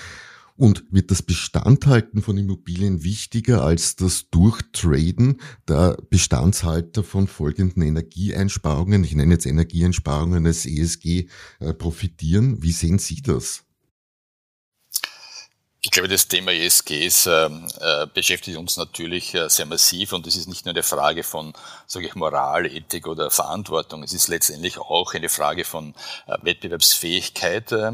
Und 0.58 0.82
wird 0.90 1.12
das 1.12 1.22
Bestandhalten 1.22 2.20
von 2.20 2.36
Immobilien 2.36 3.04
wichtiger 3.04 3.62
als 3.62 3.94
das 3.94 4.28
Durchtraden 4.30 5.40
der 5.68 5.96
Bestandshalter 6.10 7.04
von 7.04 7.28
folgenden 7.28 7.80
Energieeinsparungen, 7.82 9.04
ich 9.04 9.14
nenne 9.14 9.34
jetzt 9.34 9.46
Energieeinsparungen 9.46 10.44
als 10.44 10.66
ESG, 10.66 11.28
äh, 11.60 11.74
profitieren? 11.74 12.60
Wie 12.60 12.72
sehen 12.72 12.98
Sie 12.98 13.22
das? 13.22 13.62
Ich 15.80 15.92
glaube, 15.92 16.08
das 16.08 16.26
Thema 16.26 16.52
ESGs 16.52 17.26
äh, 17.26 17.46
äh, 17.46 18.06
beschäftigt 18.12 18.58
uns 18.58 18.76
natürlich 18.76 19.32
äh, 19.34 19.48
sehr 19.48 19.64
massiv 19.64 20.12
und 20.12 20.26
es 20.26 20.34
ist 20.34 20.48
nicht 20.48 20.64
nur 20.64 20.74
eine 20.74 20.82
Frage 20.82 21.22
von, 21.22 21.52
sage 21.86 22.06
ich, 22.06 22.16
Moral, 22.16 22.66
Ethik 22.66 23.06
oder 23.06 23.30
Verantwortung. 23.30 24.02
Es 24.02 24.12
ist 24.12 24.26
letztendlich 24.26 24.78
auch 24.78 25.14
eine 25.14 25.28
Frage 25.28 25.64
von 25.64 25.94
äh, 26.26 26.36
Wettbewerbsfähigkeit 26.42 27.70
äh, 27.70 27.92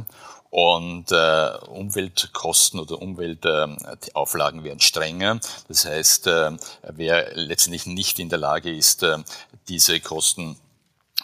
und 0.55 1.11
äh, 1.11 1.51
Umweltkosten 1.67 2.79
oder 2.79 3.03
Umweltauflagen 3.03 4.61
äh, 4.61 4.65
werden 4.65 4.79
strenger. 4.79 5.41
Das 5.67 5.85
heißt, 5.85 6.29
äh, 6.29 6.53
wer 6.93 7.35
letztendlich 7.35 7.87
nicht 7.87 8.21
in 8.21 8.29
der 8.29 8.39
Lage 8.39 8.73
ist, 8.73 9.03
äh, 9.03 9.19
diese 9.67 9.99
Kosten 9.99 10.57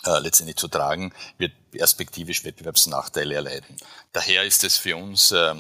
äh, 0.05 0.19
letztendlich 0.19 0.57
zu 0.57 0.67
tragen, 0.67 1.13
wird 1.39 1.53
perspektivisch 1.71 2.43
Wettbewerbsnachteile 2.43 3.37
erleiden. 3.37 3.77
Daher 4.13 4.43
ist 4.43 4.65
es 4.65 4.77
für 4.77 4.97
uns 4.97 5.31
äh, 5.31 5.55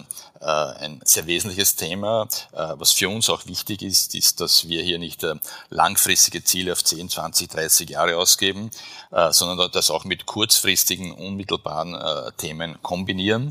ein 0.47 1.01
sehr 1.05 1.27
wesentliches 1.27 1.77
Thema. 1.77 2.27
Äh, 2.53 2.75
was 2.79 2.93
für 2.93 3.09
uns 3.09 3.29
auch 3.29 3.47
wichtig 3.47 3.83
ist, 3.83 4.15
ist, 4.15 4.41
dass 4.41 4.69
wir 4.69 4.83
hier 4.83 4.99
nicht 4.99 5.23
äh, 5.23 5.35
langfristige 5.69 6.43
Ziele 6.43 6.73
auf 6.73 6.83
10, 6.83 7.11
20, 7.11 7.51
30 7.51 7.91
Jahre 7.91 8.17
ausgeben, 8.17 8.71
äh, 9.11 9.33
sondern 9.33 9.71
das 9.71 9.91
auch 9.91 10.05
mit 10.05 10.27
kurzfristigen, 10.27 11.13
unmittelbaren 11.13 11.95
äh, 11.95 12.33
Themen 12.37 12.79
kombinieren. 12.83 13.51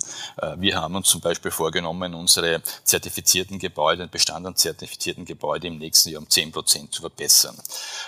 wir 0.58 0.76
haben 0.78 0.96
uns 0.96 1.10
zum 1.10 1.22
Beispiel 1.22 1.52
vorgenommen, 1.52 2.14
unsere 2.14 2.62
zertifizierten 2.84 3.60
Gebäude, 3.60 4.04
den 4.04 4.10
Bestand 4.10 4.46
an 4.46 4.56
zertifizierten 4.56 5.26
Gebäude 5.26 5.68
im 5.68 5.78
nächsten 5.78 6.10
Jahr 6.10 6.22
um 6.22 6.30
10 6.30 6.52
Prozent 6.52 6.94
zu 6.94 7.02
verbessern. 7.02 7.56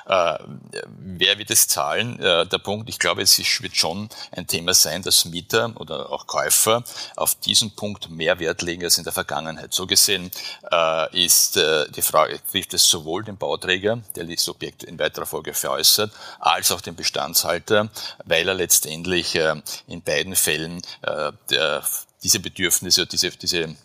wer 0.06 1.38
wird 1.38 1.52
es 1.52 1.68
zahlen? 1.68 2.18
der 2.18 2.58
Punkt, 2.60 2.90
ich 2.90 3.00
glaube, 3.00 3.22
es 3.22 3.38
wird 3.62 3.76
schon 3.76 4.10
ein 4.32 4.48
Thema 4.48 4.74
sein, 4.74 5.02
dass 5.02 5.26
Mieter 5.26 5.74
oder 5.76 6.12
auch 6.12 6.28
Käufer 6.28 6.84
auf 7.16 7.36
diesen 7.36 7.72
Punkt 7.72 8.10
mehr 8.10 8.40
Wert 8.40 8.62
legen 8.72 8.84
als 8.84 8.98
in 8.98 9.04
der 9.04 9.14
Vergangenheit. 9.14 9.74
So 9.74 9.86
gesehen 9.86 10.32
äh, 10.72 11.26
ist 11.26 11.58
äh, 11.58 11.90
die 11.92 12.02
Frage, 12.02 12.40
trifft 12.52 12.74
es 12.74 12.88
sowohl 12.88 13.24
den 13.24 13.38
Bauträger, 13.38 14.00
der 14.16 14.24
das 14.26 14.48
Objekt 14.50 14.84
in 14.84 14.98
weiterer 14.98 15.26
Folge 15.26 15.54
veräußert, 15.54 16.12
als 16.40 16.72
auch 16.72 16.82
den 16.82 16.96
Bestandshalter, 16.96 17.90
weil 18.26 18.48
er 18.48 18.54
letztendlich 18.54 19.36
äh, 19.36 19.56
in 19.88 20.02
beiden 20.02 20.36
Fällen 20.36 20.82
äh, 21.02 21.32
der, 21.50 21.84
diese 22.24 22.40
Bedürfnisse, 22.40 23.06
diese, 23.06 23.32
diese 23.32 23.76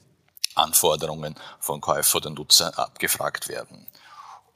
Anforderungen 0.54 1.34
von 1.60 1.80
Käufer 1.80 2.16
oder 2.18 2.30
Nutzer 2.30 2.78
abgefragt 2.78 3.48
werden. 3.48 3.86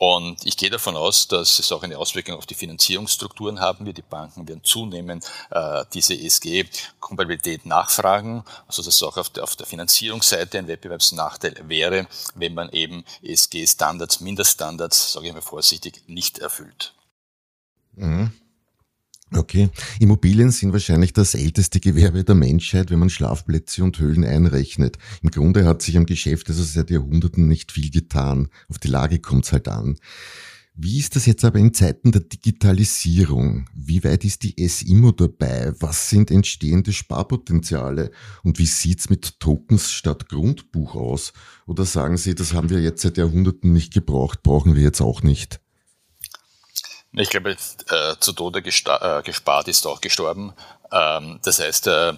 Und 0.02 0.46
ich 0.46 0.56
gehe 0.56 0.70
davon 0.70 0.96
aus, 0.96 1.28
dass 1.28 1.58
es 1.58 1.70
auch 1.72 1.82
eine 1.82 1.98
Auswirkung 1.98 2.34
auf 2.36 2.46
die 2.46 2.54
Finanzierungsstrukturen 2.54 3.60
haben 3.60 3.84
wird. 3.84 3.98
Die 3.98 4.02
Banken 4.02 4.48
werden 4.48 4.64
zunehmend 4.64 5.30
äh, 5.50 5.84
diese 5.92 6.14
ESG-Kompatibilität 6.14 7.66
nachfragen, 7.66 8.42
also 8.66 8.80
dass 8.80 8.94
es 8.94 9.02
auch 9.02 9.18
auf 9.18 9.28
der, 9.28 9.44
auf 9.44 9.56
der 9.56 9.66
Finanzierungsseite 9.66 10.56
ein 10.56 10.68
Wettbewerbsnachteil 10.68 11.68
wäre, 11.68 12.06
wenn 12.34 12.54
man 12.54 12.70
eben 12.70 13.04
ESG-Standards, 13.22 14.20
Mindeststandards, 14.20 15.12
sage 15.12 15.26
ich 15.26 15.34
mal 15.34 15.42
vorsichtig, 15.42 16.02
nicht 16.06 16.38
erfüllt. 16.38 16.94
Mhm. 17.92 18.32
Okay. 19.32 19.70
Immobilien 20.00 20.50
sind 20.50 20.72
wahrscheinlich 20.72 21.12
das 21.12 21.34
älteste 21.34 21.78
Gewerbe 21.78 22.24
der 22.24 22.34
Menschheit, 22.34 22.90
wenn 22.90 22.98
man 22.98 23.10
Schlafplätze 23.10 23.84
und 23.84 23.98
Höhlen 23.98 24.24
einrechnet. 24.24 24.98
Im 25.22 25.30
Grunde 25.30 25.64
hat 25.66 25.82
sich 25.82 25.96
am 25.96 26.06
Geschäft 26.06 26.48
also 26.48 26.64
seit 26.64 26.90
Jahrhunderten 26.90 27.46
nicht 27.46 27.70
viel 27.70 27.90
getan. 27.90 28.48
Auf 28.68 28.78
die 28.78 28.88
Lage 28.88 29.20
kommt 29.20 29.44
es 29.44 29.52
halt 29.52 29.68
an. 29.68 29.96
Wie 30.74 30.98
ist 30.98 31.14
das 31.14 31.26
jetzt 31.26 31.44
aber 31.44 31.58
in 31.58 31.74
Zeiten 31.74 32.10
der 32.10 32.22
Digitalisierung? 32.22 33.68
Wie 33.74 34.02
weit 34.02 34.24
ist 34.24 34.42
die 34.44 34.56
S-Immo 34.56 35.12
dabei? 35.12 35.74
Was 35.78 36.08
sind 36.08 36.30
entstehende 36.30 36.92
Sparpotenziale? 36.92 38.10
Und 38.42 38.58
wie 38.58 38.66
sieht's 38.66 39.10
mit 39.10 39.40
Tokens 39.40 39.92
statt 39.92 40.28
Grundbuch 40.28 40.94
aus? 40.94 41.32
Oder 41.66 41.84
sagen 41.84 42.16
Sie, 42.16 42.34
das 42.34 42.54
haben 42.54 42.70
wir 42.70 42.80
jetzt 42.80 43.02
seit 43.02 43.18
Jahrhunderten 43.18 43.72
nicht 43.72 43.92
gebraucht, 43.92 44.42
brauchen 44.42 44.74
wir 44.74 44.82
jetzt 44.82 45.02
auch 45.02 45.22
nicht? 45.22 45.60
Ich 47.12 47.28
glaube, 47.28 47.50
äh, 47.50 48.14
zu 48.20 48.32
Tode 48.32 48.60
äh, 48.60 49.22
gespart 49.22 49.68
ist 49.68 49.86
auch 49.86 50.00
gestorben. 50.00 50.52
Ähm, 50.92 51.40
das 51.42 51.58
heißt, 51.58 51.88
äh, 51.88 52.14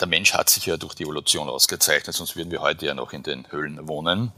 der 0.00 0.08
Mensch 0.08 0.34
hat 0.34 0.50
sich 0.50 0.66
ja 0.66 0.76
durch 0.76 0.94
die 0.94 1.04
Evolution 1.04 1.48
ausgezeichnet, 1.48 2.16
sonst 2.16 2.34
würden 2.34 2.50
wir 2.50 2.60
heute 2.60 2.86
ja 2.86 2.94
noch 2.94 3.12
in 3.12 3.22
den 3.22 3.50
Höhlen 3.52 3.86
wohnen. 3.86 4.32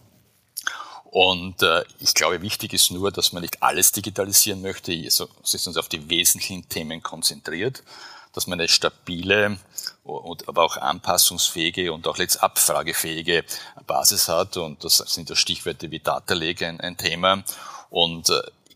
Und 1.04 1.64
ich 2.00 2.12
glaube, 2.12 2.42
wichtig 2.42 2.72
ist 2.72 2.90
nur, 2.90 3.12
dass 3.12 3.32
man 3.32 3.42
nicht 3.42 3.62
alles 3.62 3.92
digitalisieren 3.92 4.60
möchte, 4.62 4.90
also 5.04 5.28
sich 5.44 5.64
uns 5.64 5.76
auf 5.76 5.88
die 5.88 6.10
wesentlichen 6.10 6.68
Themen 6.68 7.04
konzentriert, 7.04 7.84
dass 8.32 8.48
man 8.48 8.58
eine 8.58 8.66
stabile, 8.66 9.58
und, 10.02 10.48
aber 10.48 10.64
auch 10.64 10.76
anpassungsfähige 10.76 11.92
und 11.92 12.08
auch 12.08 12.18
letzt 12.18 12.42
abfragefähige 12.42 13.44
Basis 13.86 14.28
hat. 14.28 14.56
Und 14.56 14.82
das 14.82 14.96
sind 14.96 15.30
ja 15.30 15.36
Stichworte 15.36 15.92
wie 15.92 16.00
Data 16.00 16.34
Lake 16.34 16.66
ein, 16.66 16.96
Thema. 16.96 17.44
Und 17.90 18.28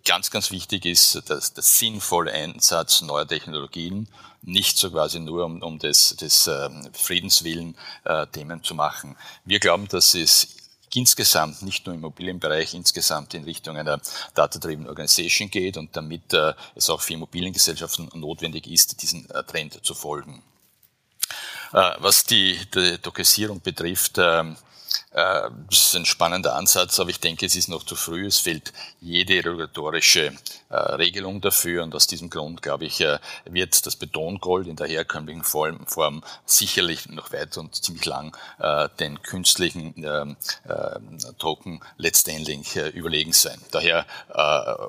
ganz, 0.04 0.30
ganz 0.30 0.50
wichtig 0.50 0.86
ist, 0.86 1.22
dass 1.28 1.52
der 1.52 1.62
sinnvolle 1.62 2.32
Einsatz 2.32 3.02
neuer 3.02 3.26
Technologien 3.26 4.08
nicht 4.42 4.78
so 4.78 4.90
quasi 4.90 5.20
nur 5.20 5.44
um, 5.44 5.62
um 5.62 5.78
des, 5.78 6.16
des 6.16 6.46
äh, 6.46 6.68
Friedenswillen 6.92 7.76
äh, 8.04 8.26
Themen 8.28 8.62
zu 8.62 8.74
machen. 8.74 9.16
Wir 9.44 9.58
glauben, 9.58 9.88
dass 9.88 10.14
es 10.14 10.56
insgesamt, 10.94 11.62
nicht 11.62 11.86
nur 11.86 11.94
im 11.94 12.00
Immobilienbereich, 12.00 12.74
insgesamt 12.74 13.34
in 13.34 13.44
Richtung 13.44 13.76
einer 13.76 14.00
Data-Driven 14.34 14.88
Organization 14.88 15.50
geht 15.50 15.76
und 15.76 15.94
damit 15.96 16.32
äh, 16.32 16.54
es 16.74 16.88
auch 16.88 17.00
für 17.00 17.14
Immobiliengesellschaften 17.14 18.10
notwendig 18.14 18.66
ist, 18.66 19.02
diesen 19.02 19.28
äh, 19.30 19.42
Trend 19.44 19.84
zu 19.84 19.94
folgen. 19.94 20.42
Äh, 21.72 21.92
was 21.98 22.24
die, 22.24 22.58
die 22.74 22.98
Dokisierung 23.02 23.60
betrifft, 23.60 24.16
ähm, 24.18 24.52
äh, 24.52 24.67
das 25.10 25.56
ist 25.70 25.96
ein 25.96 26.04
spannender 26.04 26.54
Ansatz, 26.54 27.00
aber 27.00 27.10
ich 27.10 27.20
denke, 27.20 27.46
es 27.46 27.56
ist 27.56 27.68
noch 27.68 27.82
zu 27.84 27.96
früh. 27.96 28.26
Es 28.26 28.38
fehlt 28.38 28.72
jede 29.00 29.36
regulatorische 29.36 30.32
äh, 30.70 30.76
Regelung 30.76 31.40
dafür 31.40 31.82
und 31.82 31.94
aus 31.94 32.06
diesem 32.06 32.28
Grund, 32.28 32.60
glaube 32.60 32.84
ich, 32.84 33.00
äh, 33.00 33.18
wird 33.46 33.86
das 33.86 33.96
Betongold 33.96 34.66
in 34.66 34.76
der 34.76 34.86
herkömmlichen 34.86 35.44
Form, 35.44 36.22
sicherlich 36.44 37.08
noch 37.08 37.32
weit 37.32 37.56
und 37.56 37.74
ziemlich 37.74 38.04
lang 38.04 38.36
den 38.98 39.22
künstlichen 39.22 39.94
ähm, 39.96 40.36
Token 41.38 41.80
letztendlich 41.96 42.76
überlegen 42.76 43.32
sein. 43.32 43.58
Daher 43.70 44.06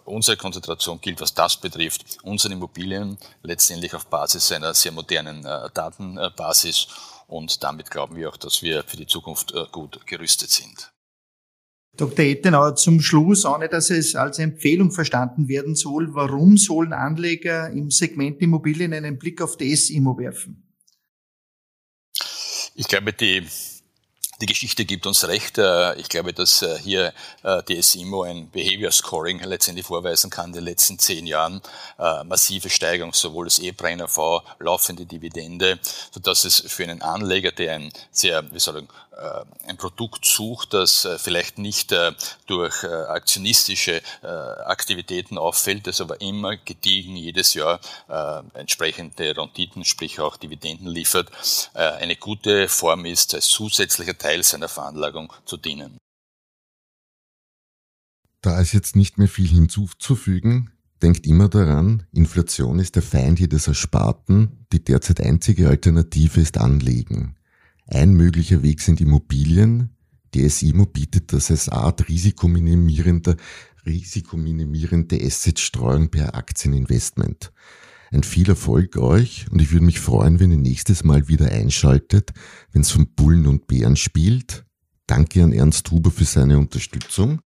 unsere 0.06 0.38
Konzentration 0.38 1.00
gilt, 1.02 1.22
was 1.22 1.34
das 1.34 1.58
betrifft, 1.58 2.18
unsere 2.24 2.54
Immobilien 2.54 3.18
letztendlich 3.44 3.94
auf 3.94 4.08
Basis 4.08 4.52
einer 4.52 4.74
sehr 4.74 4.92
modernen 4.92 5.44
Datenbasis 5.44 6.88
und 7.30 7.64
damit 7.64 7.92
glauben 7.92 8.16
wir 8.16 8.30
auch, 8.30 8.38
dass 8.38 8.62
wir 8.62 8.84
für 8.84 8.98
die 8.98 9.08
Zukunft 9.08 9.54
äh, 9.54 9.66
gut 9.72 10.06
gerüstet 10.06 10.50
sind. 10.50 10.92
Dr. 11.98 12.26
Ettenauer, 12.26 12.76
zum 12.76 13.02
Schluss, 13.02 13.46
ohne 13.46 13.68
dass 13.68 13.90
es 13.90 14.16
als 14.16 14.40
Empfehlung 14.40 14.92
verstanden 14.92 15.48
werden 15.48 15.76
soll, 15.76 16.14
warum 16.14 16.58
sollen 16.58 16.94
Anleger 16.94 17.70
im 17.72 17.92
Segment 17.92 18.42
Immobilien 18.42 18.94
einen 18.94 19.18
Blick 19.18 19.42
auf 19.42 19.58
die 19.58 19.74
S-Immo 19.74 20.18
werfen? 20.18 20.66
Ich 22.76 22.88
glaube, 22.88 23.12
die 23.12 23.46
die 24.42 24.46
Geschichte 24.46 24.86
gibt 24.86 25.06
uns 25.06 25.28
recht. 25.28 25.58
Äh, 25.58 25.96
ich 25.96 26.10
glaube, 26.10 26.34
dass 26.34 26.62
äh, 26.62 26.78
hier 26.80 27.14
äh, 27.44 27.62
die 27.68 27.82
SIMO 27.82 28.24
ein 28.24 28.50
Behavior 28.50 28.92
Scoring 28.92 29.40
letztendlich 29.44 29.86
vorweisen 29.86 30.30
kann 30.30 30.48
in 30.48 30.54
den 30.54 30.64
letzten 30.64 30.98
zehn 31.00 31.28
Jahren. 31.28 31.62
Massive 32.26 32.70
Steigerung, 32.70 33.14
sowohl 33.14 33.46
des 33.46 33.60
E-Brenner-V, 33.60 34.42
laufende 34.60 35.06
Dividende, 35.06 35.80
sodass 36.12 36.46
es 36.46 36.64
für 36.68 36.84
einen 36.84 37.02
Anleger, 37.02 37.52
der 37.52 37.76
ein 37.76 37.92
sehr, 38.12 38.50
wie 38.52 38.60
soll 38.60 38.78
ich 38.84 39.09
ein 39.68 39.76
Produkt 39.76 40.24
sucht, 40.24 40.74
das 40.74 41.06
vielleicht 41.18 41.58
nicht 41.58 41.94
durch 42.46 42.84
aktionistische 42.86 44.02
Aktivitäten 44.24 45.38
auffällt, 45.38 45.86
das 45.86 46.00
aber 46.00 46.22
immer 46.22 46.56
gediegen 46.56 47.18
jedes 47.18 47.54
Jahr 47.54 47.82
entsprechende 48.54 49.36
Renditen, 49.36 49.84
sprich 49.84 50.22
auch 50.22 50.38
Dividenden 50.38 50.88
liefert, 50.88 51.30
eine 51.74 52.16
gute 52.16 52.70
Form 52.70 53.04
ist 53.06 53.36
als 53.36 53.48
zusätzlicher 53.48 54.18
Teil 54.18 54.30
Teil 54.30 54.44
seiner 54.44 54.68
Veranlagung 54.68 55.34
zu 55.46 55.58
dienen. 55.58 55.98
Da 58.42 58.60
ist 58.62 58.74
jetzt 58.74 58.96
nicht 58.96 59.18
mehr 59.18 59.28
viel 59.28 59.48
hinzuzufügen. 59.48 60.72
Denkt 61.02 61.26
immer 61.26 61.50
daran, 61.50 62.06
Inflation 62.12 62.78
ist 62.78 62.96
der 62.96 63.02
Feind 63.02 63.40
jedes 63.40 63.68
Ersparten. 63.68 64.68
Die 64.72 64.84
derzeit 64.84 65.22
einzige 65.22 65.68
Alternative 65.68 66.40
ist 66.42 66.58
Anlegen. 66.58 67.39
Ein 67.92 68.14
möglicher 68.14 68.62
Weg 68.62 68.82
sind 68.82 69.02
Immobilien. 69.02 69.96
Die 70.36 70.48
SIMO 70.48 70.86
bietet 70.86 71.34
das 71.34 71.50
als 71.50 71.70
Art 71.70 72.08
risikominimierender, 72.08 73.36
risikominimierende 73.84 75.20
Assetstreuung 75.20 76.10
per 76.10 76.36
Aktieninvestment. 76.36 77.52
Ein 78.12 78.22
viel 78.22 78.48
Erfolg 78.48 78.98
euch 78.98 79.48
und 79.52 79.60
ich 79.60 79.72
würde 79.72 79.86
mich 79.86 80.00
freuen, 80.00 80.40
wenn 80.40 80.52
ihr 80.52 80.58
nächstes 80.58 81.04
Mal 81.04 81.28
wieder 81.28 81.52
einschaltet, 81.52 82.32
wenn 82.72 82.84
es 82.84 82.92
von 82.92 83.12
Bullen 83.16 83.48
und 83.48 83.66
Bären 83.66 83.96
spielt. 83.96 84.66
Danke 85.08 85.44
an 85.44 85.52
Ernst 85.52 85.90
Huber 85.90 86.12
für 86.12 86.26
seine 86.26 86.60
Unterstützung. 86.60 87.42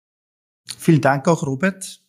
Vielen 0.76 1.00
Dank 1.00 1.28
auch, 1.28 1.44
Robert. 1.44 2.02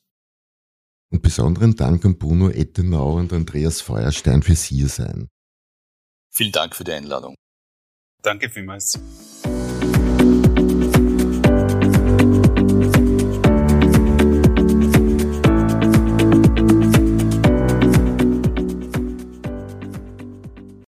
Und 1.12 1.22
besonderen 1.22 1.76
Dank 1.76 2.04
an 2.06 2.17
Bruno 2.17 2.50
Ettenau 2.50 3.17
und 3.17 3.32
Andreas 3.32 3.82
Feuerstein 3.82 4.41
fürs 4.41 4.63
Hiersein. 4.63 5.28
Vielen 6.32 6.52
Dank 6.52 6.76
für 6.76 6.84
die 6.84 6.93
Einladung. 6.93 7.36
Danke 8.24 8.50
vielmals. 8.50 8.98